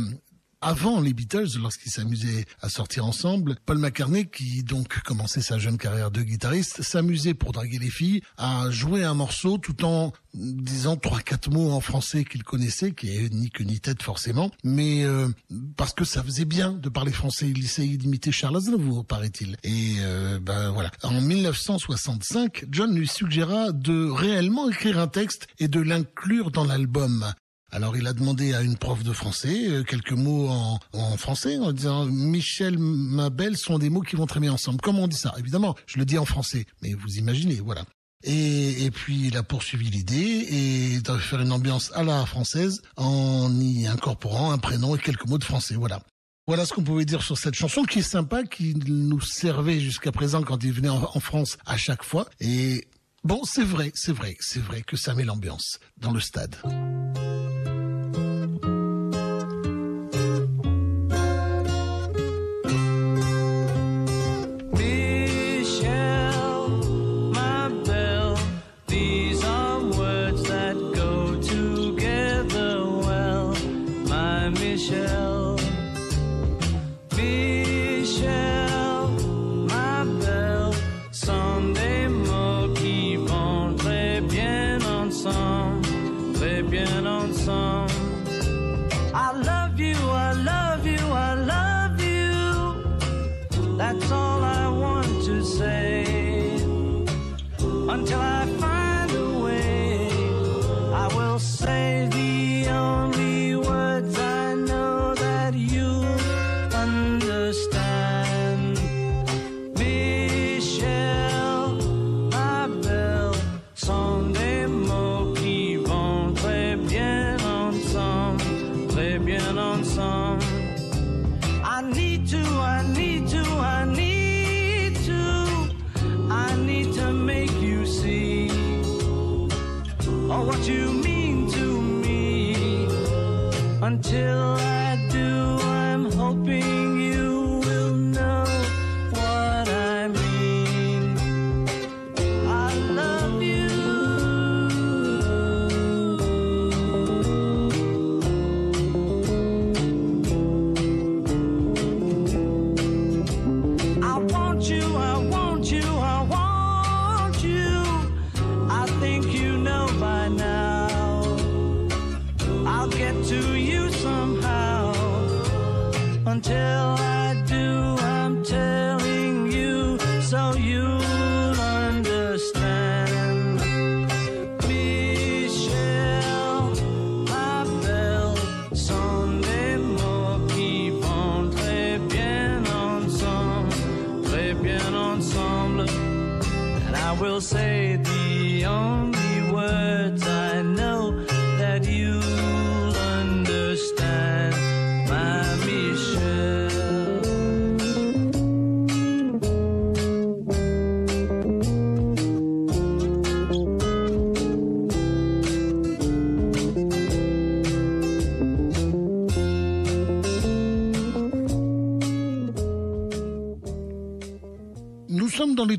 [0.62, 5.76] avant les Beatles, lorsqu'ils s'amusaient à sortir ensemble, Paul McCartney, qui donc commençait sa jeune
[5.76, 10.96] carrière de guitariste, s'amusait pour draguer les filles à jouer un morceau tout en disant
[10.96, 15.04] trois quatre mots en français qu'il connaissait, qui est ni queue ni tête forcément, mais
[15.04, 15.28] euh,
[15.76, 17.48] parce que ça faisait bien de parler français.
[17.50, 19.56] Il essayait d'imiter Charles Aznavour, paraît-il.
[19.64, 20.90] Et euh, ben voilà.
[21.02, 27.32] En 1965, John lui suggéra de réellement écrire un texte et de l'inclure dans l'album.
[27.74, 31.56] Alors il a demandé à une prof de français euh, quelques mots en, en, français
[31.56, 34.78] en disant Michel, ma belle sont des mots qui vont très bien ensemble.
[34.82, 35.34] Comment on dit ça?
[35.38, 37.86] Évidemment, je le dis en français, mais vous imaginez, voilà.
[38.24, 42.82] Et, et puis il a poursuivi l'idée et de faire une ambiance à la française
[42.98, 46.02] en y incorporant un prénom et quelques mots de français, voilà.
[46.46, 50.12] Voilà ce qu'on pouvait dire sur cette chanson qui est sympa, qui nous servait jusqu'à
[50.12, 52.28] présent quand il venait en, en France à chaque fois.
[52.38, 52.86] Et
[53.24, 56.56] bon, c'est vrai, c'est vrai, c'est vrai que ça met l'ambiance dans le stade.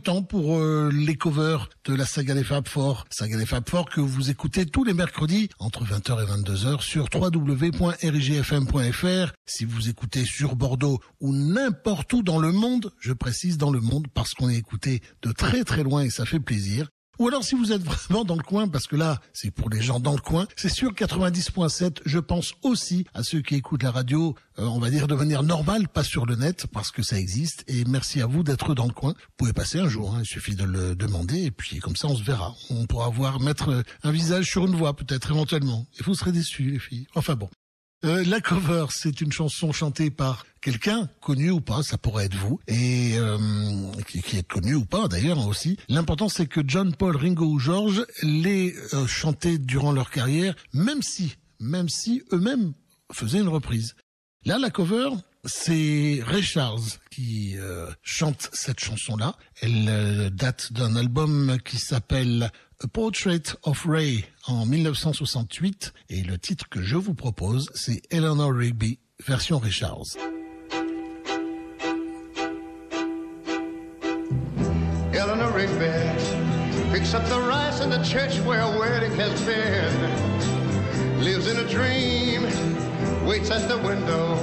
[0.04, 3.06] Temps pour euh, les covers de la saga des Fab Four.
[3.10, 7.08] Saga des Fab Four que vous écoutez tous les mercredis entre 20h et 22h sur
[7.14, 7.74] www.rigfm.fr.
[9.46, 13.80] Si vous écoutez sur Bordeaux ou n'importe où dans le monde, je précise dans le
[13.80, 16.90] monde parce qu'on est écouté de très très loin et ça fait plaisir.
[17.20, 19.82] Ou alors si vous êtes vraiment dans le coin, parce que là, c'est pour les
[19.82, 23.92] gens dans le coin, c'est sur 90.7, je pense aussi à ceux qui écoutent la
[23.92, 27.20] radio, euh, on va dire de manière normale, pas sur le net, parce que ça
[27.20, 29.12] existe, et merci à vous d'être dans le coin.
[29.12, 32.08] Vous pouvez passer un jour, hein, il suffit de le demander, et puis comme ça
[32.08, 32.56] on se verra.
[32.72, 35.86] On pourra voir mettre euh, un visage sur une voix, peut-être éventuellement.
[36.00, 37.06] Et vous serez déçus, les filles.
[37.14, 37.50] Enfin bon.
[38.06, 42.36] Euh, la cover, c'est une chanson chantée par quelqu'un, connu ou pas, ça pourrait être
[42.36, 43.38] vous, et euh,
[44.08, 45.78] qui, qui est connu ou pas d'ailleurs aussi.
[45.88, 51.36] L'important c'est que John, Paul, Ringo ou George l'aient euh, durant leur carrière, même si,
[51.60, 52.74] même si eux-mêmes
[53.14, 53.96] faisaient une reprise.
[54.46, 55.10] Là, la cover,
[55.46, 56.82] c'est Ray Charles
[57.12, 59.36] qui euh, chante cette chanson-là.
[59.62, 62.52] Elle euh, date d'un album qui s'appelle
[62.84, 68.52] A Portrait of Ray en 1968 et le titre que je vous propose, c'est Eleanor
[68.54, 70.18] Rigby, version Ray Charles.
[75.14, 75.94] Eleanor Rigby
[76.92, 81.24] picks up the rice in the church where a wedding has been.
[81.24, 82.44] Lives in a dream,
[83.26, 84.36] waits at the window,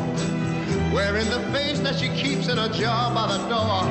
[0.94, 3.82] wearing the face that she keeps in a jar by the door.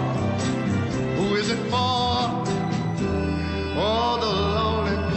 [1.17, 2.58] Who is it for?
[3.81, 5.08] Oh, the lonely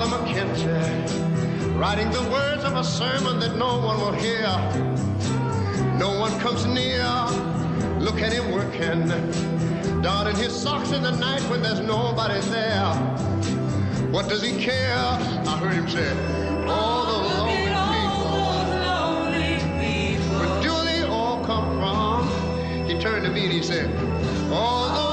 [0.00, 4.46] Father McKenzie, writing the words of a sermon that no one will hear.
[5.98, 7.04] No one comes near.
[7.98, 9.06] Look at him working,
[10.00, 12.94] donning his socks in the night when there's nobody there.
[14.10, 14.96] What does he care?
[14.96, 16.08] I heard him say,
[16.66, 17.66] all the lonely
[19.82, 20.38] people.
[20.38, 22.26] Where do they all come from?
[22.88, 23.94] He turned to me and he said,
[24.50, 25.09] all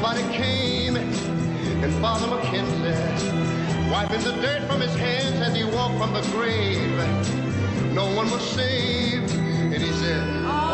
[0.00, 0.96] nobody came.
[0.96, 6.96] And Father McKenzie, wiping the dirt from his hands as he walked from the grave.
[7.92, 9.30] No one was saved.
[9.34, 10.69] And he said,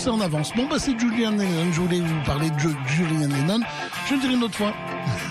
[0.00, 0.52] c'est en avance.
[0.56, 1.72] Bon, bah, c'est Julian Lennon.
[1.72, 3.60] Je voulais vous parler de Julian Lennon.
[4.08, 4.72] Je le dirai une autre fois.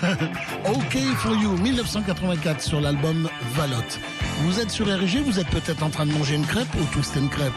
[0.64, 3.98] OK for You, 1984, sur l'album Valotte.
[4.42, 7.16] Vous êtes sur RG, vous êtes peut-être en train de manger une crêpe ou toast
[7.16, 7.52] une crêpe.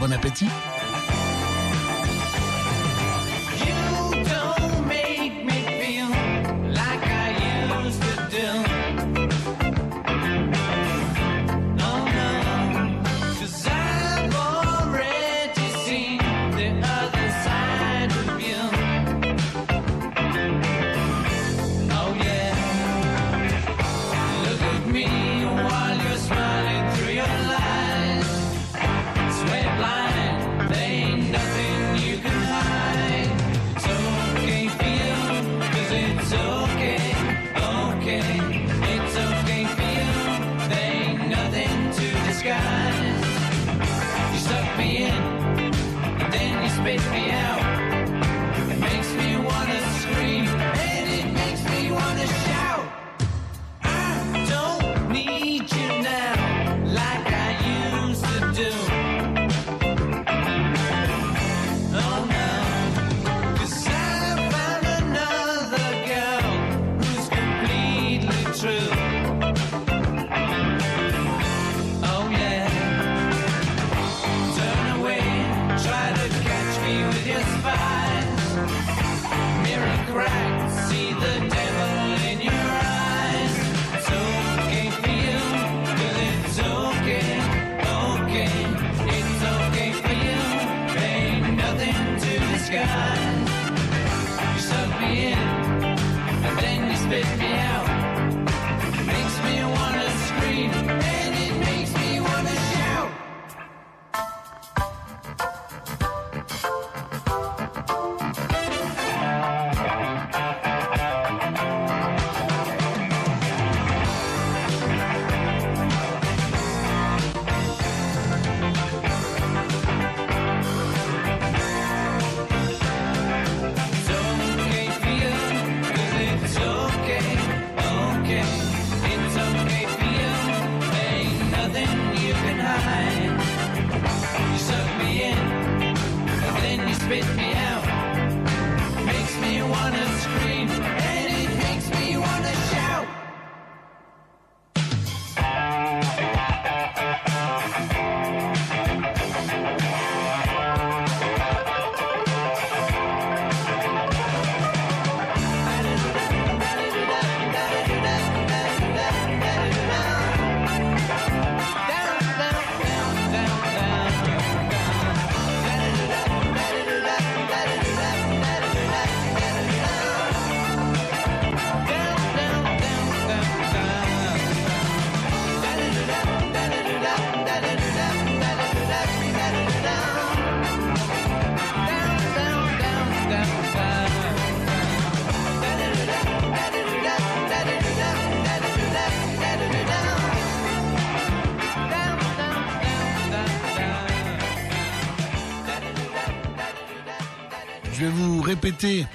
[0.00, 0.48] Bon appétit.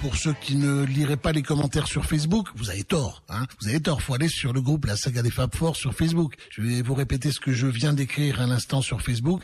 [0.01, 3.23] pour ceux qui ne liraient pas les commentaires sur Facebook, vous avez tort.
[3.29, 3.45] Hein.
[3.61, 6.35] Vous avez tort, faut aller sur le groupe La Saga des Fab Four sur Facebook.
[6.49, 9.43] Je vais vous répéter ce que je viens d'écrire à l'instant sur Facebook.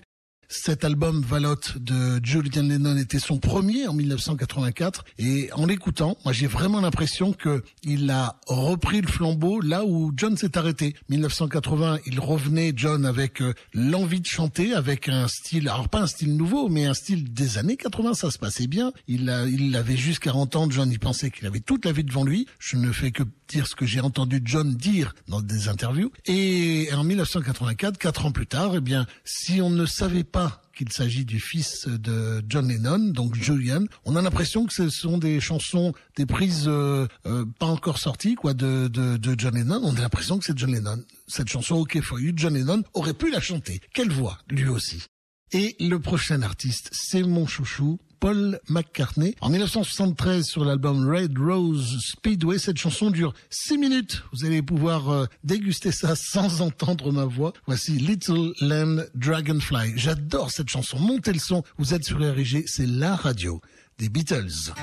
[0.49, 6.31] Cet album Valotte de Julian Lennon était son premier en 1984 et en l'écoutant, moi
[6.31, 10.95] j'ai vraiment l'impression que il a repris le flambeau là où John s'est arrêté.
[11.09, 16.07] 1980, il revenait John avec euh, l'envie de chanter, avec un style, alors pas un
[16.07, 18.93] style nouveau, mais un style des années 80, ça se passait bien.
[19.09, 22.05] Il, a, il avait juste 40 ans, John, il pensait qu'il avait toute la vie
[22.05, 22.47] devant lui.
[22.59, 26.11] Je ne fais que dire ce que j'ai entendu John dire dans des interviews.
[26.25, 30.36] Et en 1984, quatre ans plus tard, eh bien, si on ne savait pas
[30.77, 33.85] qu'il s'agit du fils de John Lennon, donc Julian.
[34.05, 38.35] On a l'impression que ce sont des chansons, des prises euh, euh, pas encore sorties,
[38.35, 39.81] quoi, de, de, John Lennon.
[39.83, 41.03] On a l'impression que c'est John Lennon.
[41.27, 43.81] Cette chanson OK for You, John Lennon aurait pu la chanter.
[43.93, 45.03] Quelle voix, lui aussi.
[45.51, 49.35] Et le prochain artiste, c'est mon chouchou, Paul McCartney.
[49.41, 54.23] En 1973, sur l'album Red Rose Speedway, cette chanson dure 6 minutes.
[54.33, 57.53] Vous allez pouvoir euh, déguster ça sans entendre ma voix.
[57.65, 59.93] Voici Little Lamb Dragonfly.
[59.95, 60.99] J'adore cette chanson.
[60.99, 61.63] Montez le son.
[61.77, 63.61] Vous êtes sur RG, c'est la radio
[63.97, 64.73] des Beatles.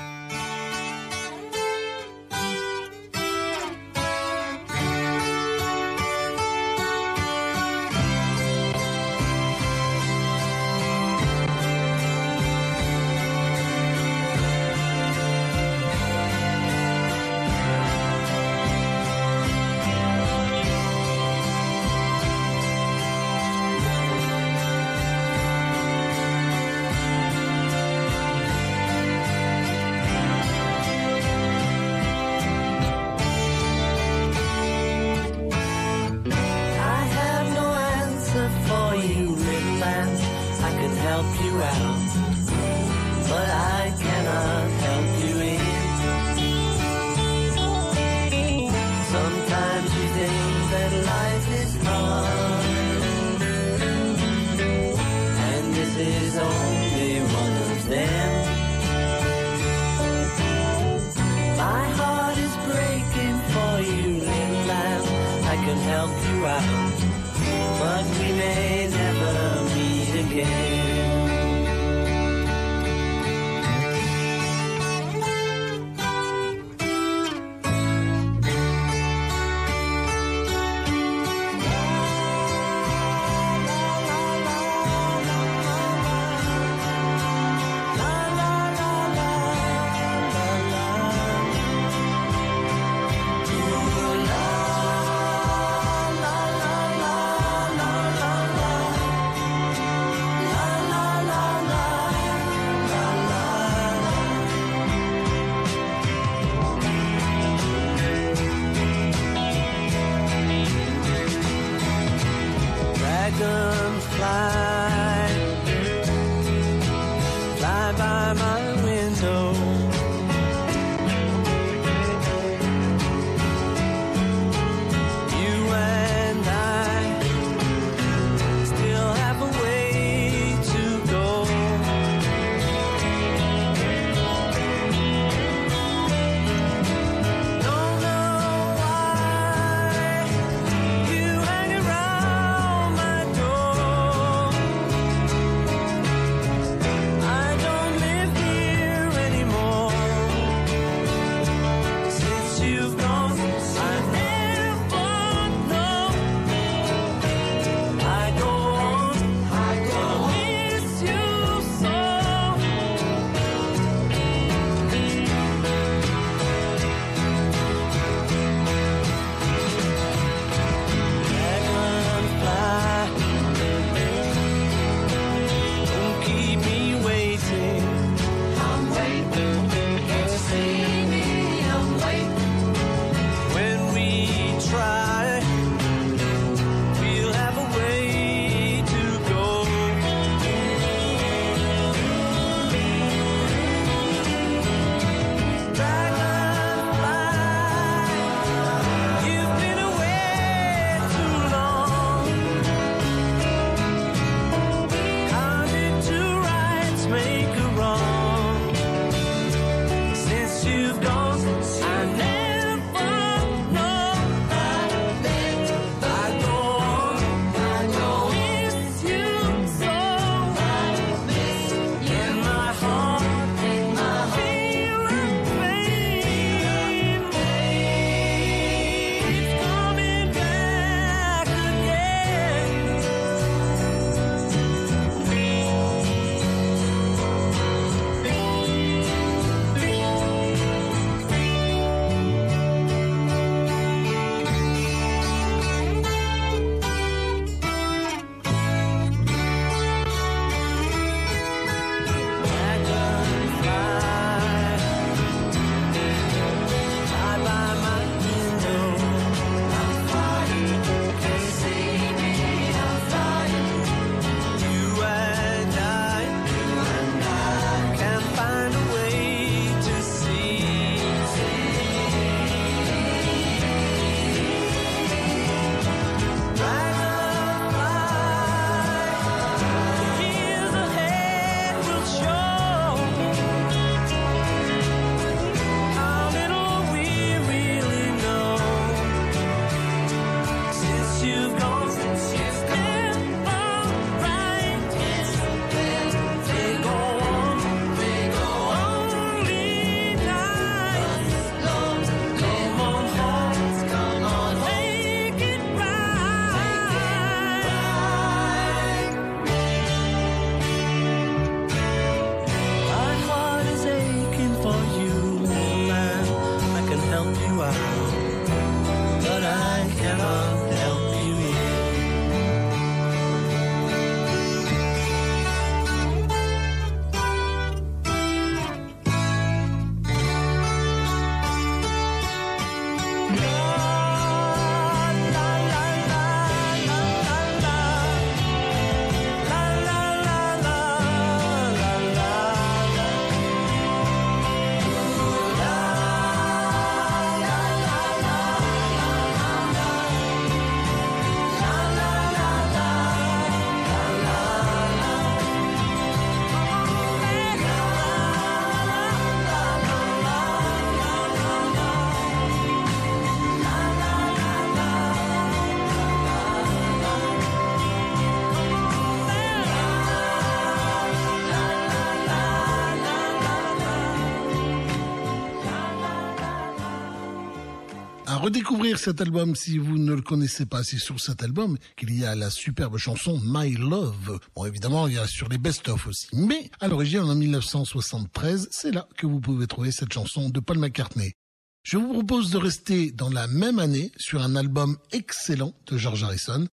[378.45, 380.83] Redécouvrir cet album si vous ne le connaissez pas.
[380.83, 384.39] C'est sur cet album qu'il y a la superbe chanson My Love.
[384.55, 386.27] Bon, évidemment, il y a sur les best-of aussi.
[386.33, 390.77] Mais à l'origine, en 1973, c'est là que vous pouvez trouver cette chanson de Paul
[390.77, 391.33] McCartney.
[391.81, 396.23] Je vous propose de rester dans la même année sur un album excellent de George
[396.23, 396.67] Harrison.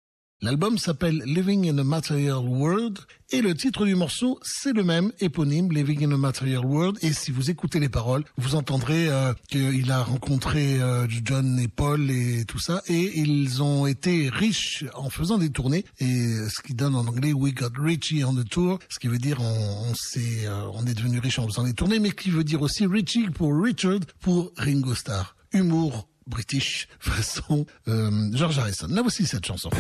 [0.43, 2.99] L'album s'appelle Living in a Material World
[3.31, 6.97] et le titre du morceau c'est le même, éponyme, Living in a Material World.
[7.03, 11.69] Et si vous écoutez les paroles, vous entendrez euh, qu'il a rencontré euh, John et
[11.69, 16.63] Paul et tout ça et ils ont été riches en faisant des tournées et ce
[16.63, 19.91] qui donne en anglais We got richie on the tour, ce qui veut dire on,
[19.91, 22.63] on, s'est, euh, on est devenu riche en faisant des tournées, mais qui veut dire
[22.63, 25.37] aussi Richie pour Richard pour Ringo Starr.
[25.53, 28.89] Humour british façon euh, George Harrison.
[28.89, 29.71] Là voici cette chanson.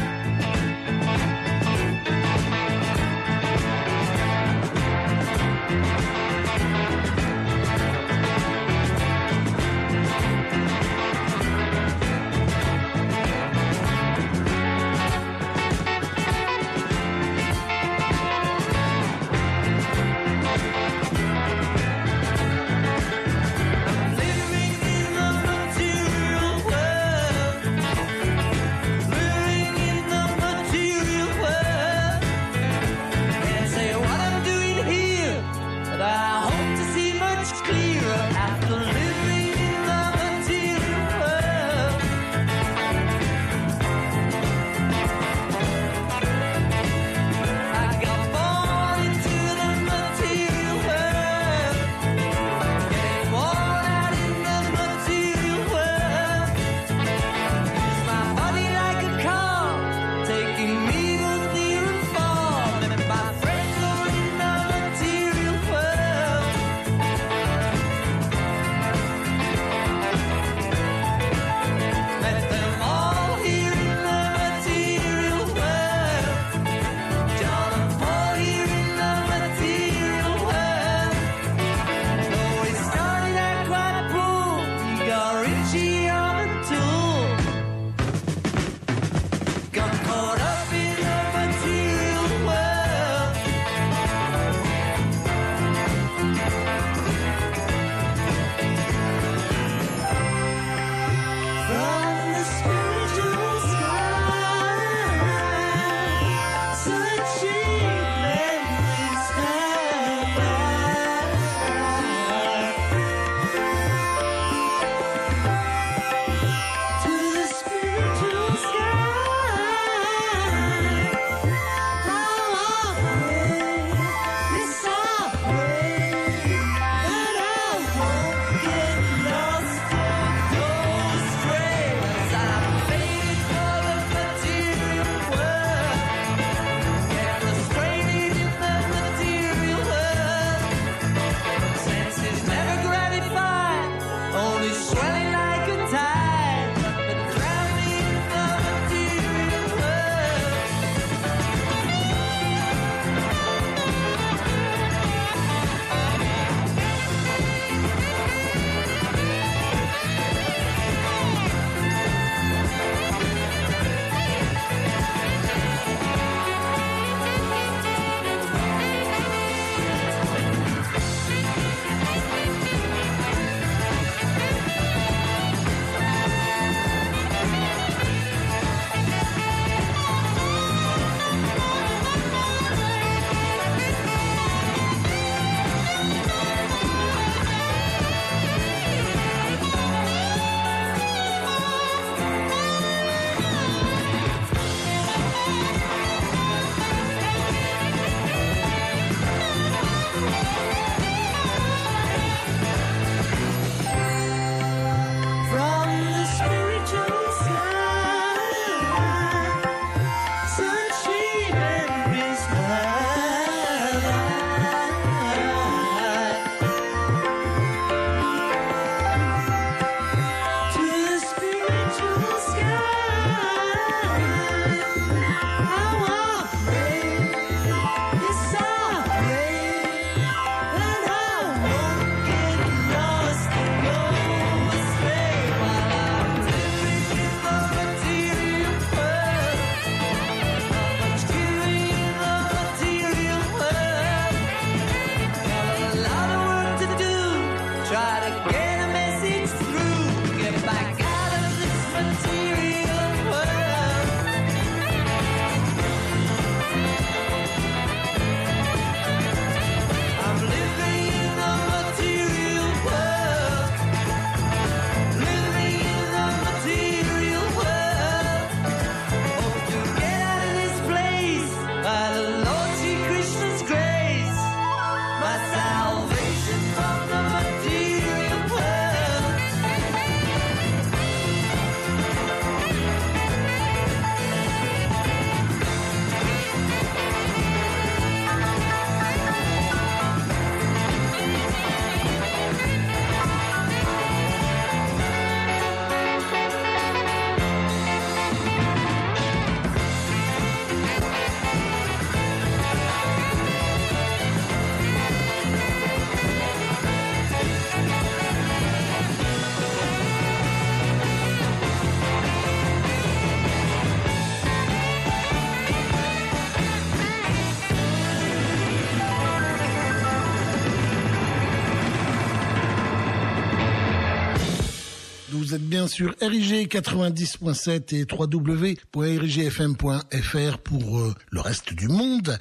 [325.70, 332.40] Bien sur RIG 90.7 et www.rigfm.fr pour euh, le reste du monde.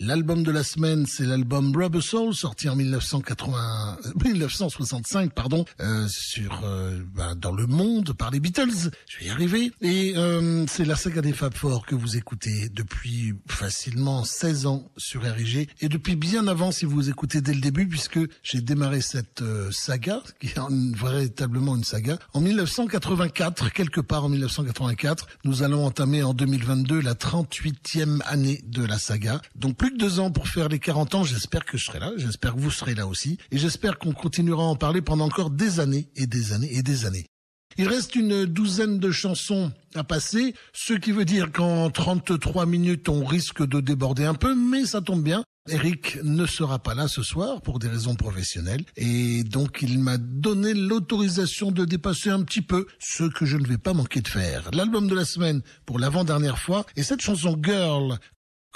[0.00, 6.60] L'album de la semaine, c'est l'album Rubber Soul, sorti en 1980, 1965, pardon, euh, sur
[6.62, 8.92] euh, bah, dans le monde par les Beatles.
[9.08, 9.72] Je vais y arriver.
[9.80, 14.88] Et euh, c'est la saga des Fab Four que vous écoutez depuis facilement 16 ans
[14.96, 19.00] sur RIG et depuis bien avant si vous écoutez dès le début, puisque j'ai démarré
[19.00, 20.60] cette euh, saga, qui est
[20.94, 25.26] véritablement une saga, en 1984, quelque part en 1984.
[25.42, 29.40] Nous allons entamer en 2022 la 38e année de la saga.
[29.56, 31.24] Donc de deux ans pour faire les 40 ans.
[31.24, 32.12] J'espère que je serai là.
[32.16, 33.38] J'espère que vous serez là aussi.
[33.50, 36.82] Et j'espère qu'on continuera à en parler pendant encore des années et des années et
[36.82, 37.26] des années.
[37.76, 43.08] Il reste une douzaine de chansons à passer, ce qui veut dire qu'en 33 minutes,
[43.08, 45.44] on risque de déborder un peu, mais ça tombe bien.
[45.70, 50.16] Eric ne sera pas là ce soir pour des raisons professionnelles et donc il m'a
[50.16, 54.28] donné l'autorisation de dépasser un petit peu ce que je ne vais pas manquer de
[54.28, 54.70] faire.
[54.72, 58.18] L'album de la semaine pour l'avant-dernière fois et cette chanson Girl,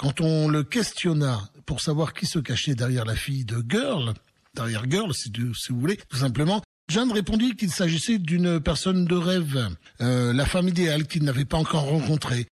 [0.03, 4.13] quand on le questionna pour savoir qui se cachait derrière la fille de Girl,
[4.53, 5.31] derrière Girl si,
[5.69, 6.61] vous voulez, tout simplement,
[6.91, 9.69] John répondit qu'il s'agissait d'une personne de rêve,
[10.01, 12.47] euh, la femme idéale qu'il n'avait pas encore rencontrée.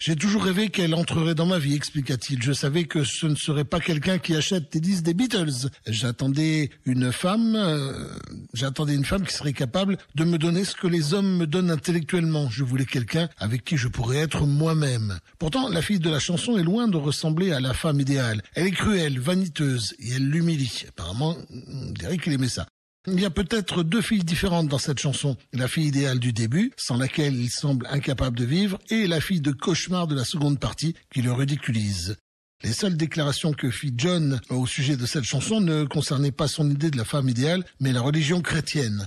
[0.00, 2.42] J'ai toujours rêvé qu'elle entrerait dans ma vie, expliqua-t-il.
[2.42, 5.70] Je savais que ce ne serait pas quelqu'un qui achète des disques des Beatles.
[5.86, 8.08] J'attendais une femme, euh,
[8.52, 11.70] j'attendais une femme qui serait capable de me donner ce que les hommes me donnent
[11.70, 12.50] intellectuellement.
[12.50, 15.18] Je voulais quelqu'un avec qui je pourrais être moi-même.
[15.38, 18.42] Pourtant, la fille de la chanson est loin de ressembler à la femme idéale.
[18.54, 20.84] Elle est cruelle, vaniteuse et elle l'humilie.
[20.88, 21.36] Apparemment,
[21.68, 22.66] on dirait aimait ça.
[23.06, 25.36] Il y a peut-être deux filles différentes dans cette chanson.
[25.52, 29.42] La fille idéale du début, sans laquelle il semble incapable de vivre, et la fille
[29.42, 32.16] de cauchemar de la seconde partie, qui le ridiculise.
[32.62, 36.70] Les seules déclarations que fit John au sujet de cette chanson ne concernaient pas son
[36.70, 39.06] idée de la femme idéale, mais la religion chrétienne.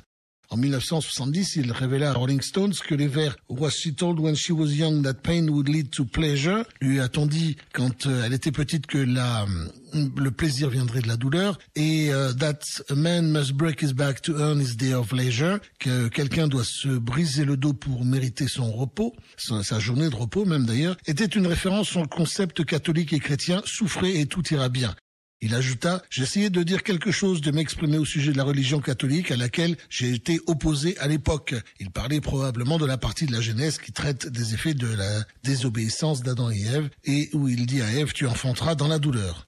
[0.50, 4.52] En 1970, il révéla à Rolling Stones que les vers Was she told when she
[4.52, 8.52] was young that pain would lead to pleasure lui a-t-on dit quand euh, elle était
[8.52, 12.60] petite que la, euh, le plaisir viendrait de la douleur et euh, that
[12.90, 16.64] a man must break his back to earn his day of leisure que quelqu'un doit
[16.64, 20.96] se briser le dos pour mériter son repos, sa, sa journée de repos même d'ailleurs,
[21.08, 24.96] était une référence au concept catholique et chrétien souffrez et tout ira bien.
[25.40, 29.30] Il ajouta, j'essayais de dire quelque chose, de m'exprimer au sujet de la religion catholique
[29.30, 31.54] à laquelle j'ai été opposé à l'époque.
[31.80, 35.24] Il parlait probablement de la partie de la Genèse qui traite des effets de la
[35.44, 39.47] désobéissance d'Adam et Ève et où il dit à Ève, tu enfanteras dans la douleur.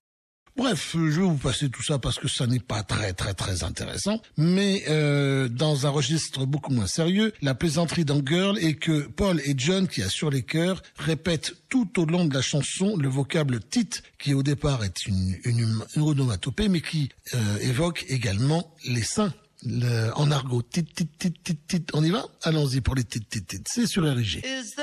[0.59, 3.63] Bref, je vais vous passer tout ça parce que ça n'est pas très très très
[3.63, 9.07] intéressant, mais euh, dans un registre beaucoup moins sérieux, la plaisanterie dans Girl est que
[9.07, 13.07] Paul et John, qui assurent les chœurs, répètent tout au long de la chanson le
[13.07, 13.87] vocable tit,
[14.21, 19.33] qui au départ est une, une, une onomatopée, mais qui euh, évoque également les seins.
[19.65, 21.85] Le- en argot, tit, tit, tit, tit, tit.
[21.93, 22.25] On y va?
[22.43, 23.63] Allons-y pour les tit, tit, tit.
[23.65, 24.43] C'est sur RIG.
[24.43, 24.75] Is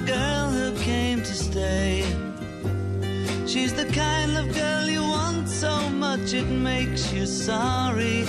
[0.00, 2.04] the girl who came to stay.
[3.46, 8.26] She's the kind of girl you want so much it makes you sorry.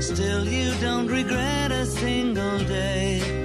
[0.00, 3.37] Still, you don't regret a single day.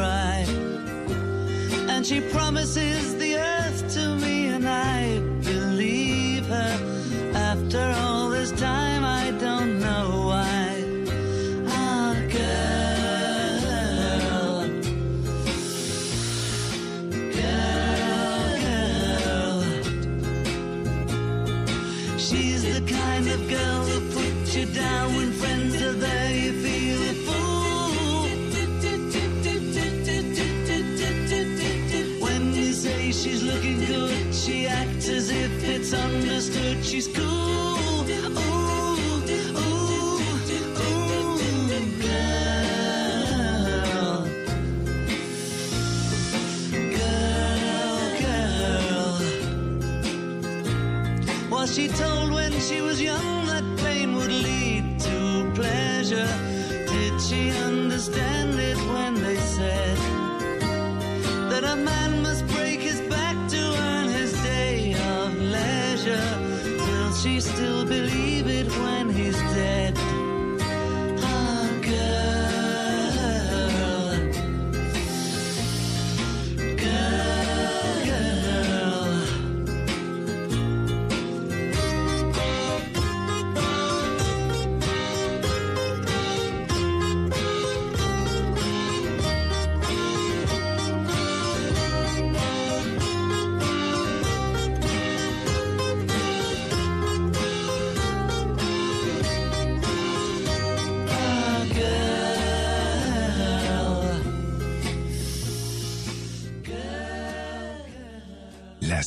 [0.00, 0.46] Cry.
[1.92, 4.29] And she promises the earth to me,
[51.80, 56.30] she told when she was young that pain would lead to pleasure?
[56.92, 58.39] Did she understand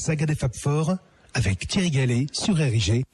[0.04, 0.98] saga des Fab Four
[1.34, 3.06] avec Thierry Gallet sur RIG.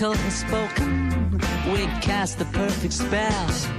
[0.00, 1.40] Oracle has spoken,
[1.72, 3.77] we cast the perfect spell.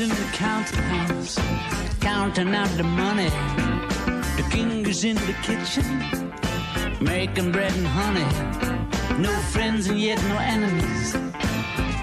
[0.00, 1.38] In the counting house,
[2.00, 3.30] counting out the money.
[4.36, 5.84] The king is in the kitchen,
[7.00, 8.83] making bread and honey.
[9.18, 11.14] No friends and yet no enemies,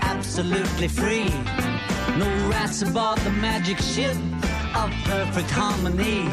[0.02, 1.30] absolutely free.
[2.18, 4.16] No rats aboard the magic ship
[4.76, 6.30] of perfect harmony.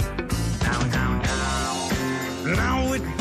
[2.45, 3.18] Now it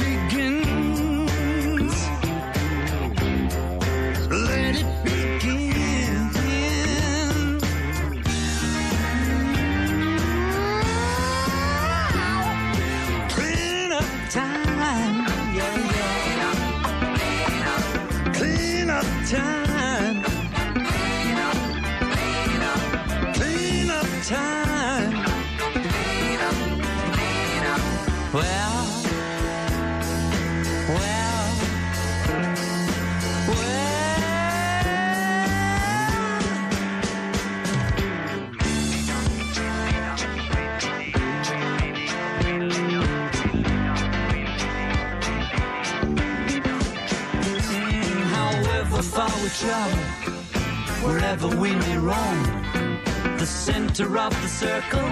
[51.37, 55.09] wherever we may roam, the center of the circle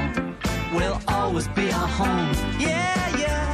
[0.74, 2.34] will always be our home.
[2.60, 2.96] Yeah.
[3.18, 3.45] Yeah,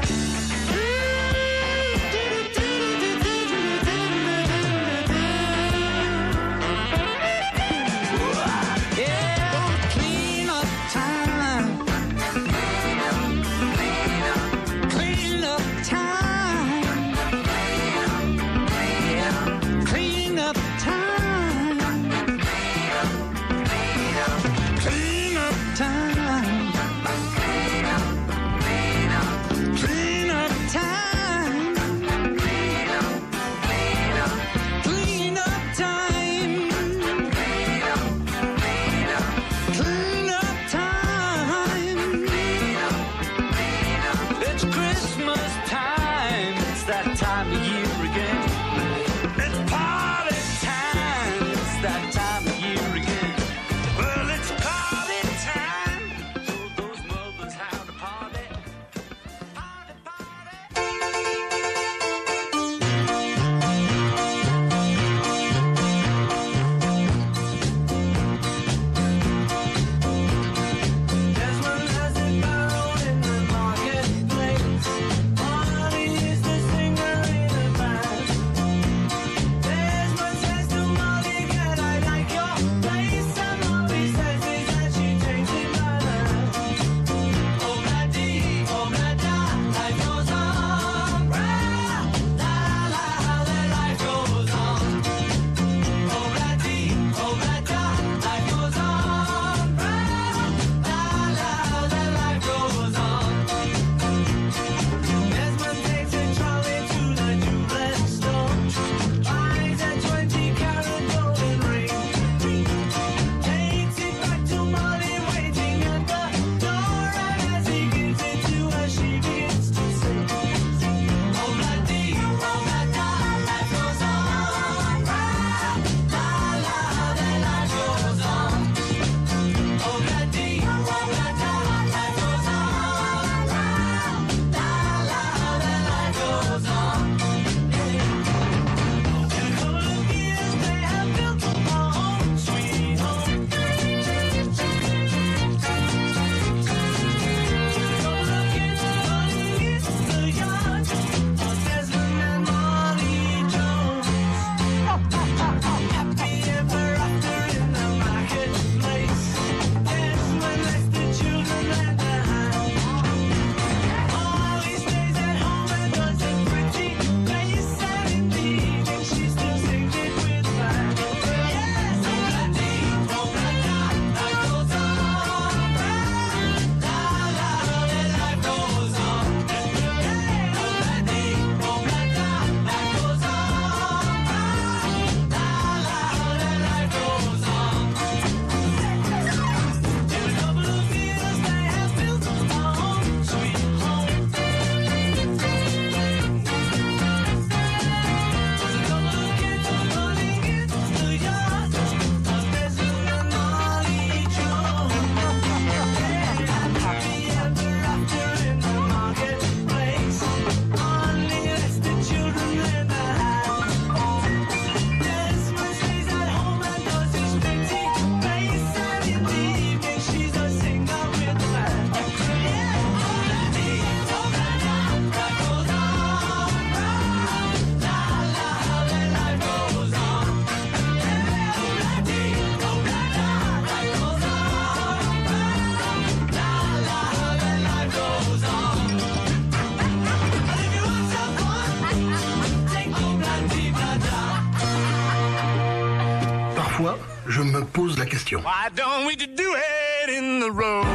[248.11, 248.43] question.
[248.43, 250.85] Why don't we do it in the road?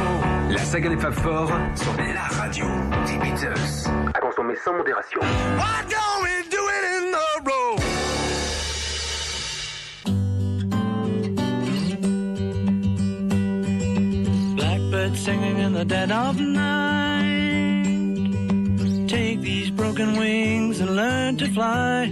[0.51, 2.65] La saga des Fab Four sur la radio
[3.07, 3.89] des Beatles.
[4.13, 5.19] À consommer sans modération.
[5.21, 7.79] Why don't we do it in the road?
[14.55, 17.87] Blackbird singing in the dead of night.
[19.07, 22.11] Take these broken wings and learn to fly.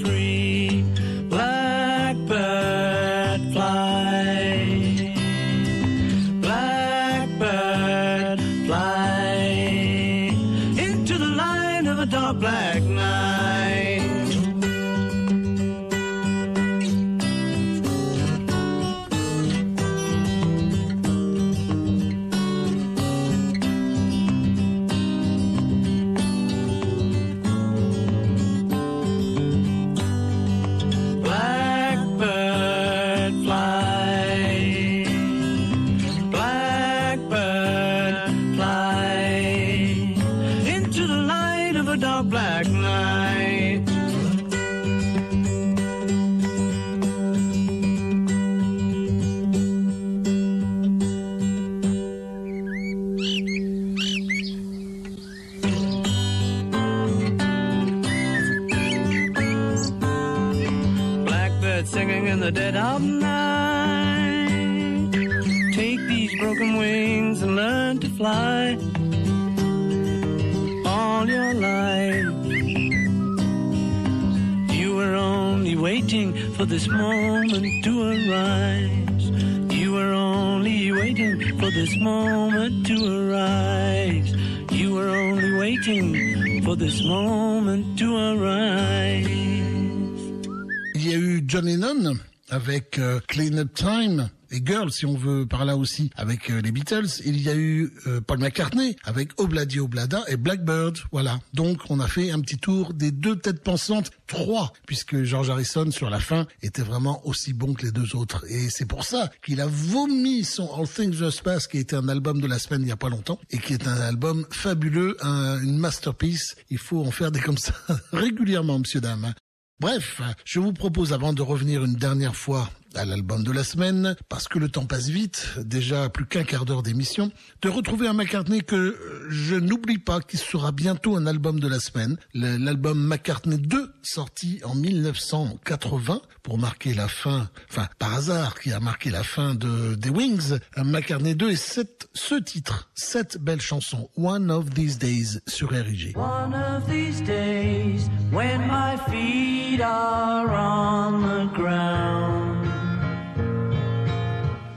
[94.51, 97.07] et Girl, si on veut par là aussi, avec euh, les Beatles.
[97.25, 100.97] Il y a eu euh, Paul McCartney avec Obladi Oblada et Blackbird.
[101.11, 101.39] Voilà.
[101.53, 105.89] Donc on a fait un petit tour des deux têtes pensantes, trois, puisque George Harrison
[105.91, 108.45] sur la fin était vraiment aussi bon que les deux autres.
[108.49, 112.07] Et c'est pour ça qu'il a vomi son All Things Just Pass, qui était un
[112.09, 115.17] album de la semaine il y a pas longtemps, et qui est un album fabuleux,
[115.21, 116.55] un- une masterpiece.
[116.69, 117.73] Il faut en faire des comme ça
[118.13, 119.33] régulièrement, monsieur dame.
[119.79, 124.15] Bref, je vous propose avant de revenir une dernière fois à l'album de la semaine,
[124.29, 127.31] parce que le temps passe vite, déjà plus qu'un quart d'heure d'émission,
[127.61, 131.67] de retrouver un McCartney que euh, je n'oublie pas, qui sera bientôt un album de
[131.67, 138.59] la semaine, l'album McCartney 2, sorti en 1980, pour marquer la fin, enfin par hasard,
[138.59, 142.89] qui a marqué la fin de des Wings, un McCartney 2 et sept, ce titre,
[142.95, 146.15] cette belle chanson, One of These Days sur RIG.
[146.17, 152.40] One of these days when my feet are on the ground,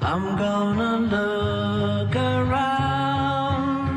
[0.06, 3.88] I'm gonna look around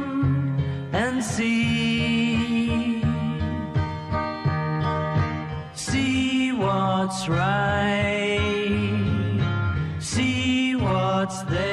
[0.94, 3.04] and see,
[5.76, 8.40] see what's right,
[10.00, 11.67] see what's there,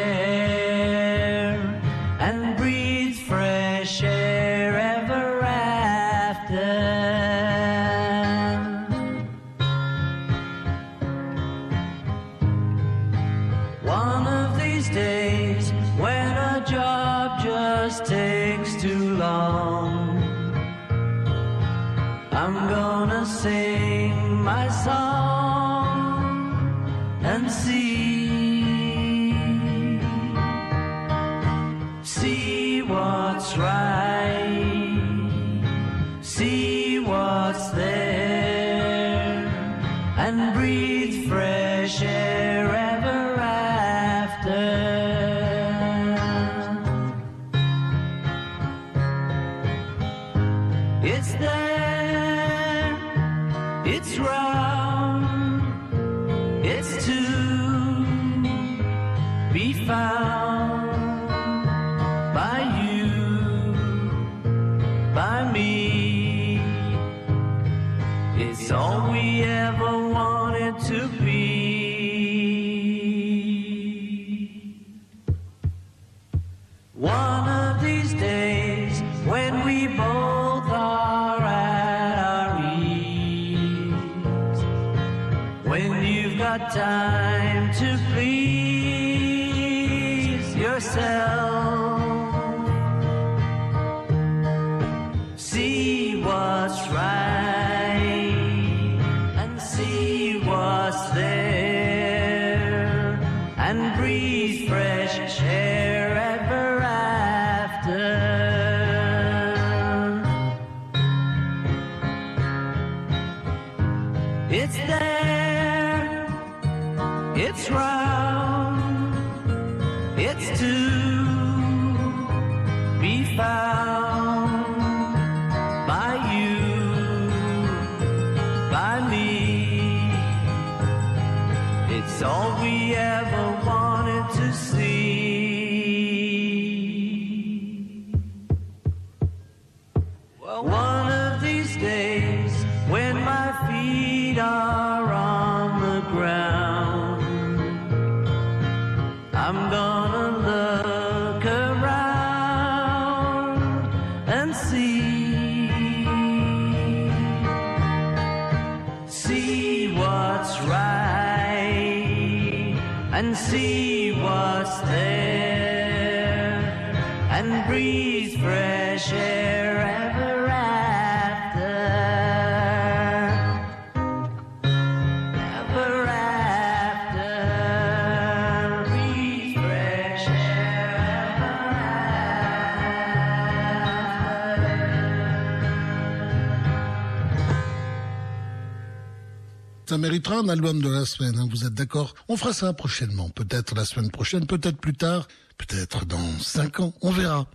[189.94, 192.16] Ça méritera un album de la semaine, hein, vous êtes d'accord?
[192.28, 196.92] On fera ça prochainement, peut-être la semaine prochaine, peut-être plus tard, peut-être dans 5 ans,
[197.00, 197.46] on verra.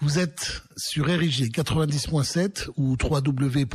[0.00, 3.72] Vous êtes sur RIG 90.7 ou www.rigfm.fr.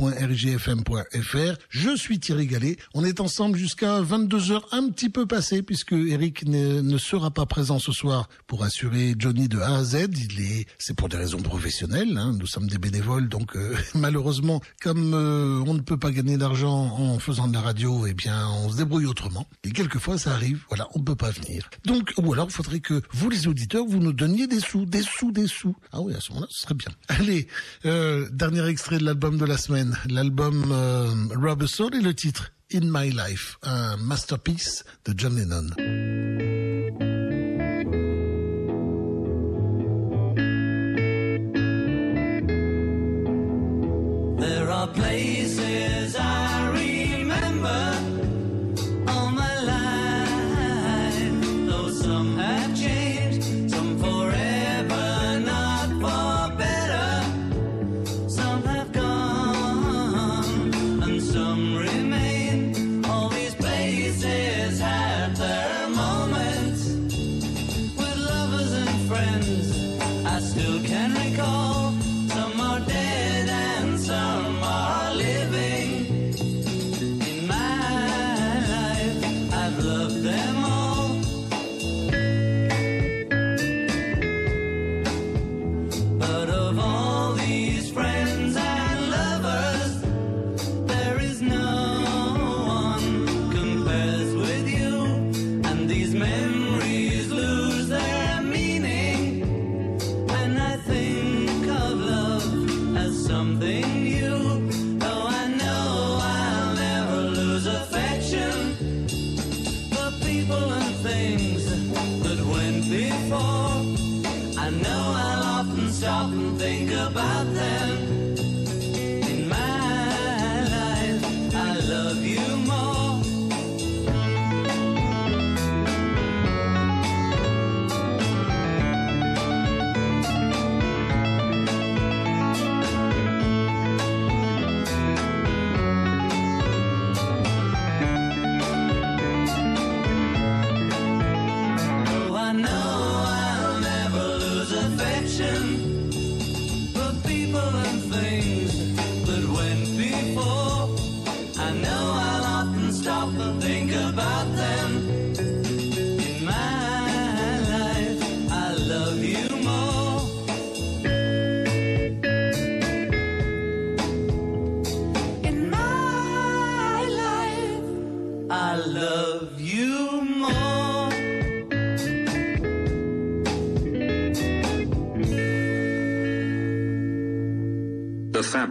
[1.68, 2.78] Je suis Thierry Gallet.
[2.94, 7.78] On est ensemble jusqu'à 22h, un petit peu passé, puisque Eric ne, sera pas présent
[7.78, 10.08] ce soir pour assurer Johnny de A à Z.
[10.16, 12.16] Il est, c'est pour des raisons professionnelles.
[12.16, 12.32] Hein.
[12.38, 16.96] Nous sommes des bénévoles, donc euh, malheureusement, comme euh, on ne peut pas gagner d'argent
[16.96, 19.46] en faisant de la radio, eh bien, on se débrouille autrement.
[19.62, 20.64] Et quelquefois, ça arrive.
[20.70, 21.68] Voilà, on ne peut pas venir.
[21.84, 25.02] Donc, ou alors, il faudrait que vous, les auditeurs, vous nous donniez des sous, des
[25.02, 25.76] sous, des sous.
[25.92, 26.90] Ah oui, ce serait bien.
[27.08, 27.48] Allez,
[27.84, 29.96] euh, dernier extrait de l'album de la semaine.
[30.08, 35.68] L'album euh, Rubber Soul et le titre In My Life, un masterpiece de John Lennon.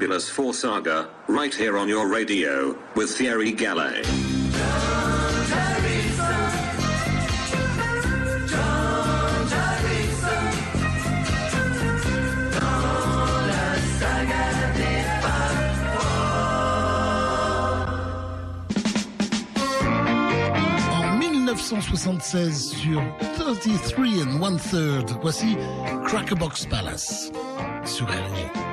[0.04, 4.06] Fabulous 4 Saga, right here on your radio, with Thierry Gallet.
[20.92, 23.02] En 1976 sur
[23.38, 25.56] 33 and One Third, voici
[26.06, 27.32] Crackerbox Palace
[27.86, 28.73] sur RG.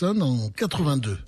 [0.00, 1.18] En 82.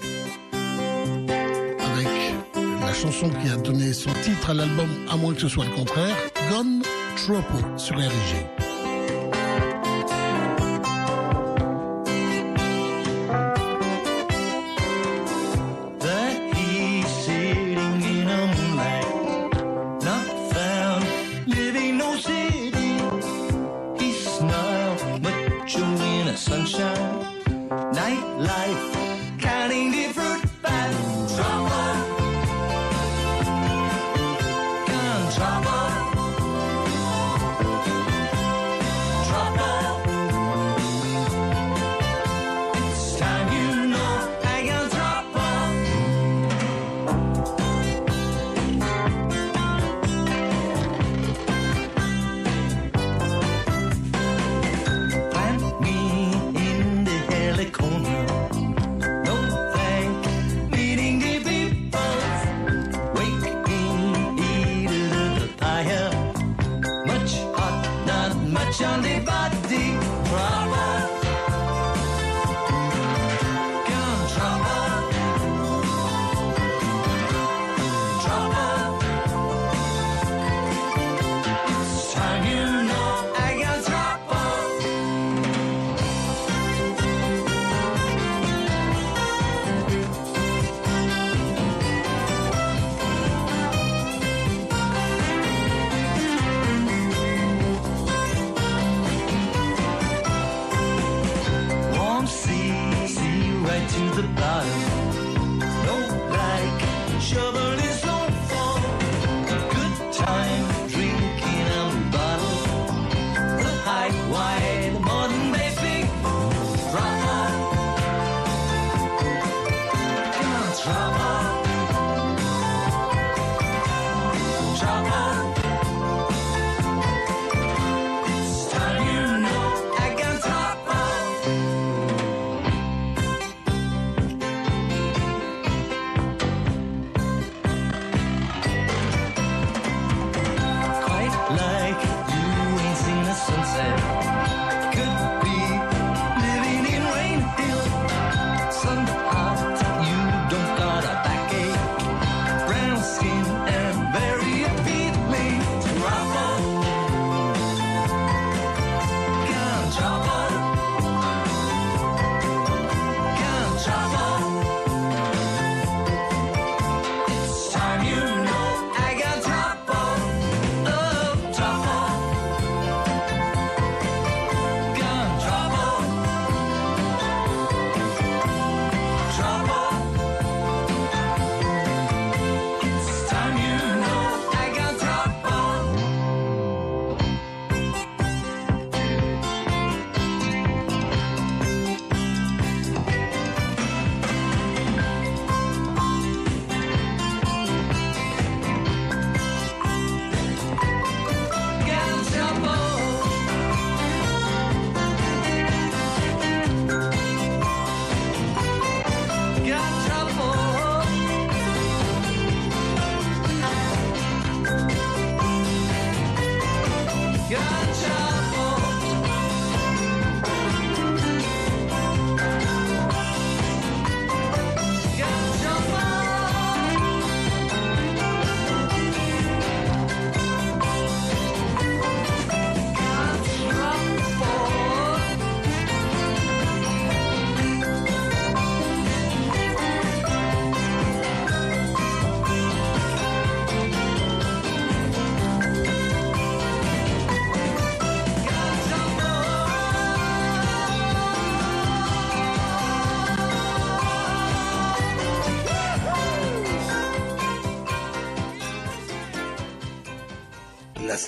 [0.52, 2.08] Avec
[2.54, 5.74] la chanson qui a donné son titre à l'album, à moins que ce soit le
[5.74, 6.14] contraire,
[6.50, 6.82] Gone
[7.16, 8.69] Trouble sur RG.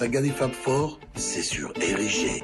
[0.02, 2.41] Saga des Fab Four, c'est sur Érigé.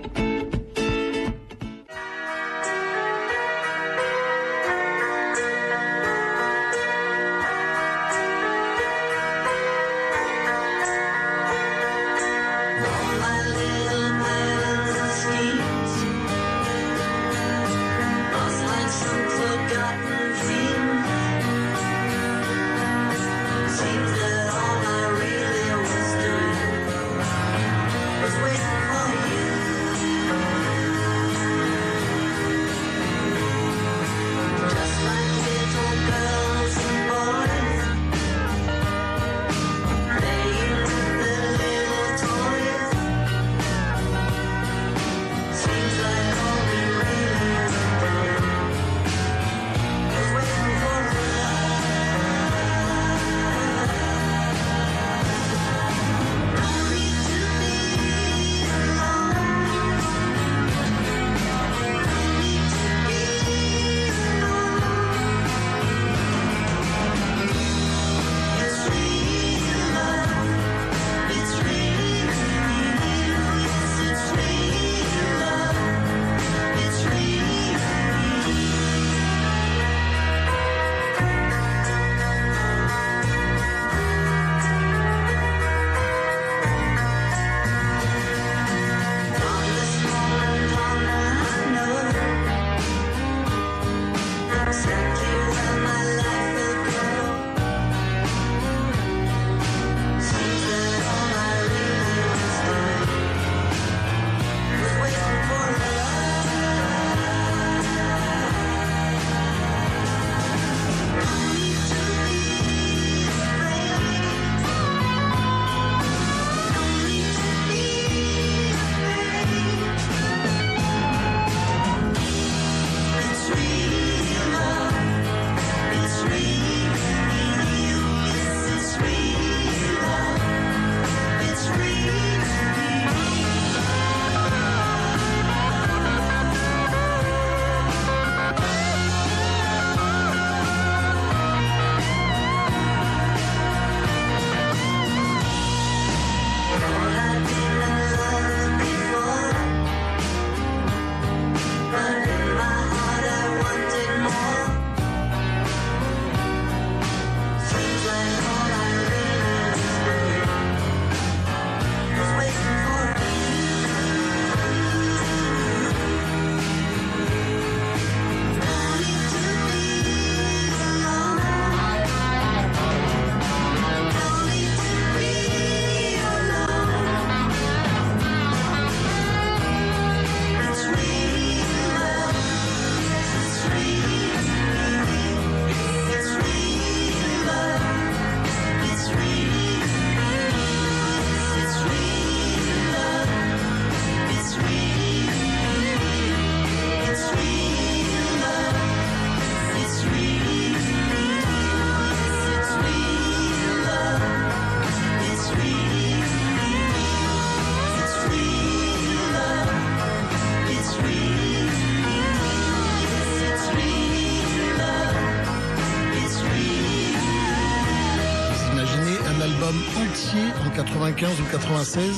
[221.41, 222.17] Ou 96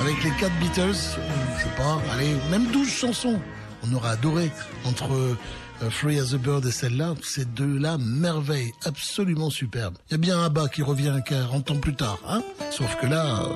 [0.00, 3.38] avec les quatre Beatles, ou, je sais pas, allez, même 12 chansons.
[3.86, 4.50] On aura adoré
[4.84, 9.94] entre euh, Free as a Bird et celle-là, ces deux-là, merveille, absolument superbe.
[10.08, 13.06] Il y a bien un bas qui revient 40 ans plus tard, hein Sauf que
[13.06, 13.54] là, euh,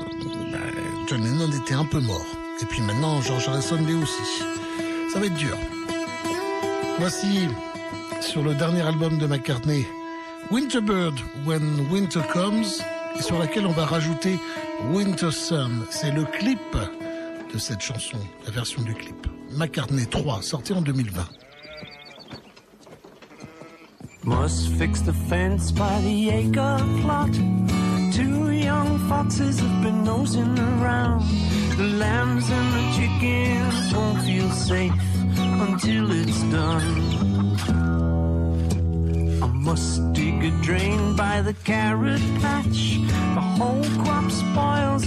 [0.53, 0.59] bah,
[1.09, 2.27] John Lennon était un peu mort.
[2.63, 4.43] Et puis maintenant, George Harrison l'est aussi.
[5.13, 5.57] Ça va être dur.
[6.99, 7.49] Voici,
[8.21, 9.87] sur le dernier album de McCartney,
[10.51, 11.15] Winterbird,
[11.45, 12.65] When Winter Comes,
[13.19, 14.39] et sur laquelle on va rajouter
[14.93, 15.85] Winter Sun.
[15.91, 16.77] C'est le clip
[17.53, 19.27] de cette chanson, la version du clip.
[19.53, 21.29] McCartney 3, sorti en 2020.
[24.25, 27.31] Must fix the fence by the acre plot.
[28.13, 31.23] Two young foxes have been nosing around.
[31.77, 34.93] The lambs and the chickens won't feel safe
[35.61, 37.14] until it's done.
[39.65, 42.99] I must dig a drain by the carrot patch.
[43.35, 45.07] The whole crop spoils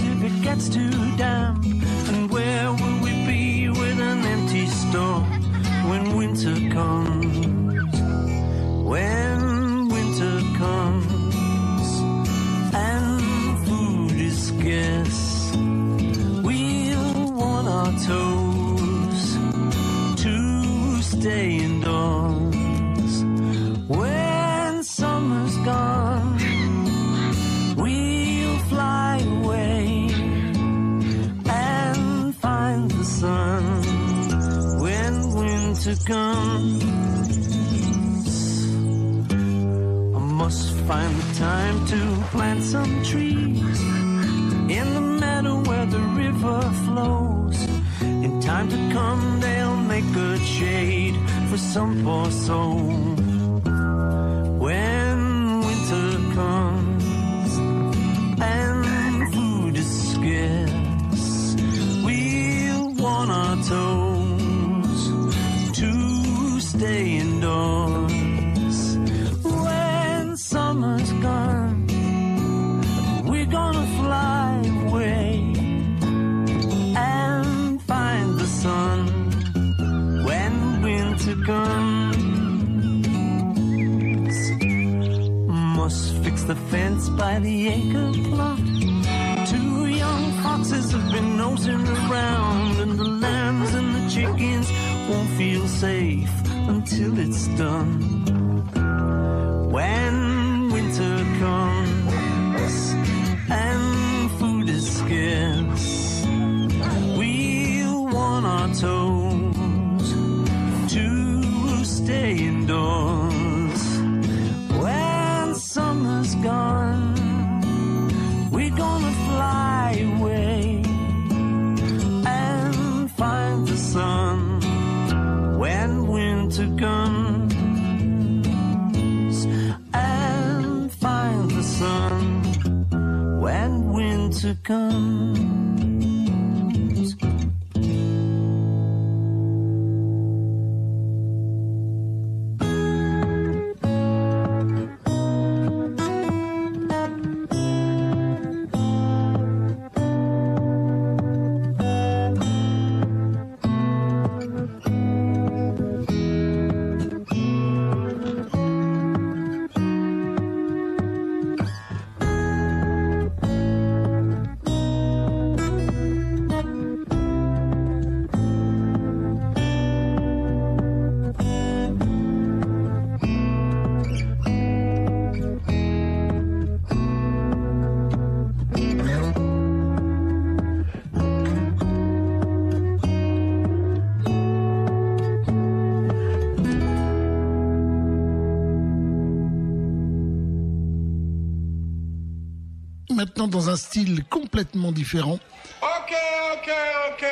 [193.18, 195.40] Maintenant dans un style complètement différent.
[195.82, 196.14] Ok,
[196.52, 196.70] ok,
[197.10, 197.26] ok.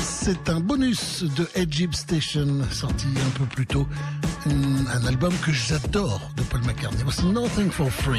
[0.00, 3.86] C'est un bonus de Egypt Station sorti un peu plus tôt.
[4.46, 7.04] Un, album que j'adore de Paul McCartney.
[7.04, 8.18] Voici Nothing for Free.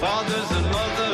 [0.00, 1.09] Fathers and mothers,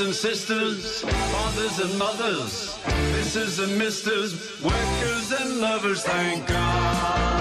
[0.00, 2.78] And sisters, fathers and mothers,
[3.10, 7.37] misses and misters, workers and lovers, thank God.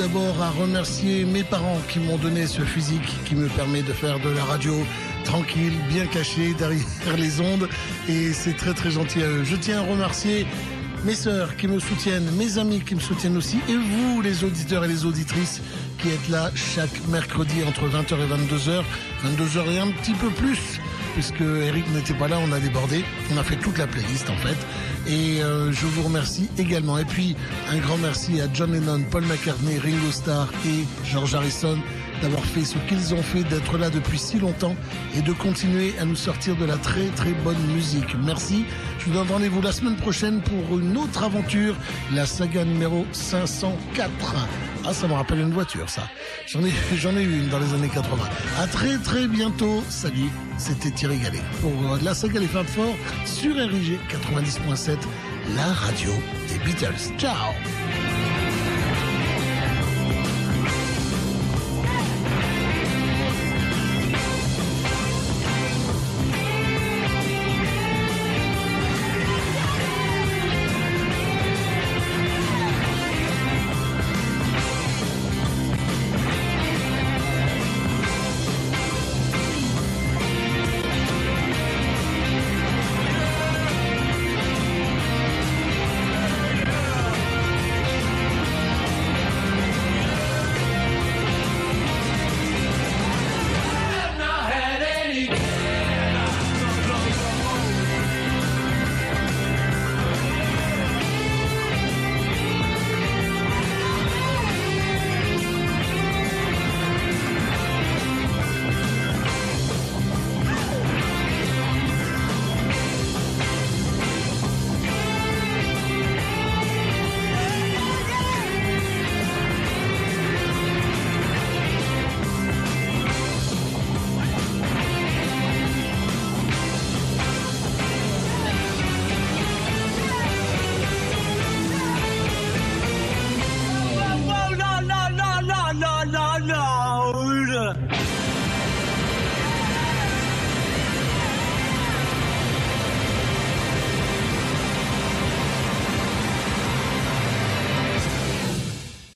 [0.00, 4.18] D'abord à remercier mes parents qui m'ont donné ce physique qui me permet de faire
[4.18, 4.72] de la radio
[5.24, 6.86] tranquille, bien caché derrière
[7.18, 7.68] les ondes.
[8.08, 9.44] Et c'est très très gentil à eux.
[9.44, 10.46] Je tiens à remercier
[11.04, 14.86] mes sœurs qui me soutiennent, mes amis qui me soutiennent aussi et vous les auditeurs
[14.86, 15.60] et les auditrices
[15.98, 18.82] qui êtes là chaque mercredi entre 20h et 22h,
[19.26, 20.80] 22h et un petit peu plus
[21.14, 24.36] puisque Eric n'était pas là, on a débordé, on a fait toute la playlist en
[24.36, 24.56] fait.
[25.06, 26.98] Et euh, je vous remercie également.
[26.98, 27.36] Et puis
[27.70, 31.78] un grand merci à John Lennon, Paul McCartney, Ringo Starr et George Harrison
[32.22, 34.76] d'avoir fait ce qu'ils ont fait, d'être là depuis si longtemps
[35.16, 38.14] et de continuer à nous sortir de la très très bonne musique.
[38.24, 38.64] Merci.
[38.98, 41.74] Je vous donne rendez-vous la semaine prochaine pour une autre aventure,
[42.14, 44.10] la saga numéro 504.
[44.86, 46.02] Ah, ça me rappelle une voiture, ça.
[46.46, 48.16] J'en ai, j'en ai eu une dans les années 80.
[48.58, 49.82] À très très bientôt.
[49.88, 54.96] Salut, c'était Thierry Gallet pour la saga Les Femmes Forts sur RIG 90.7,
[55.54, 56.10] la radio
[56.48, 57.12] des Beatles.
[57.18, 57.52] Ciao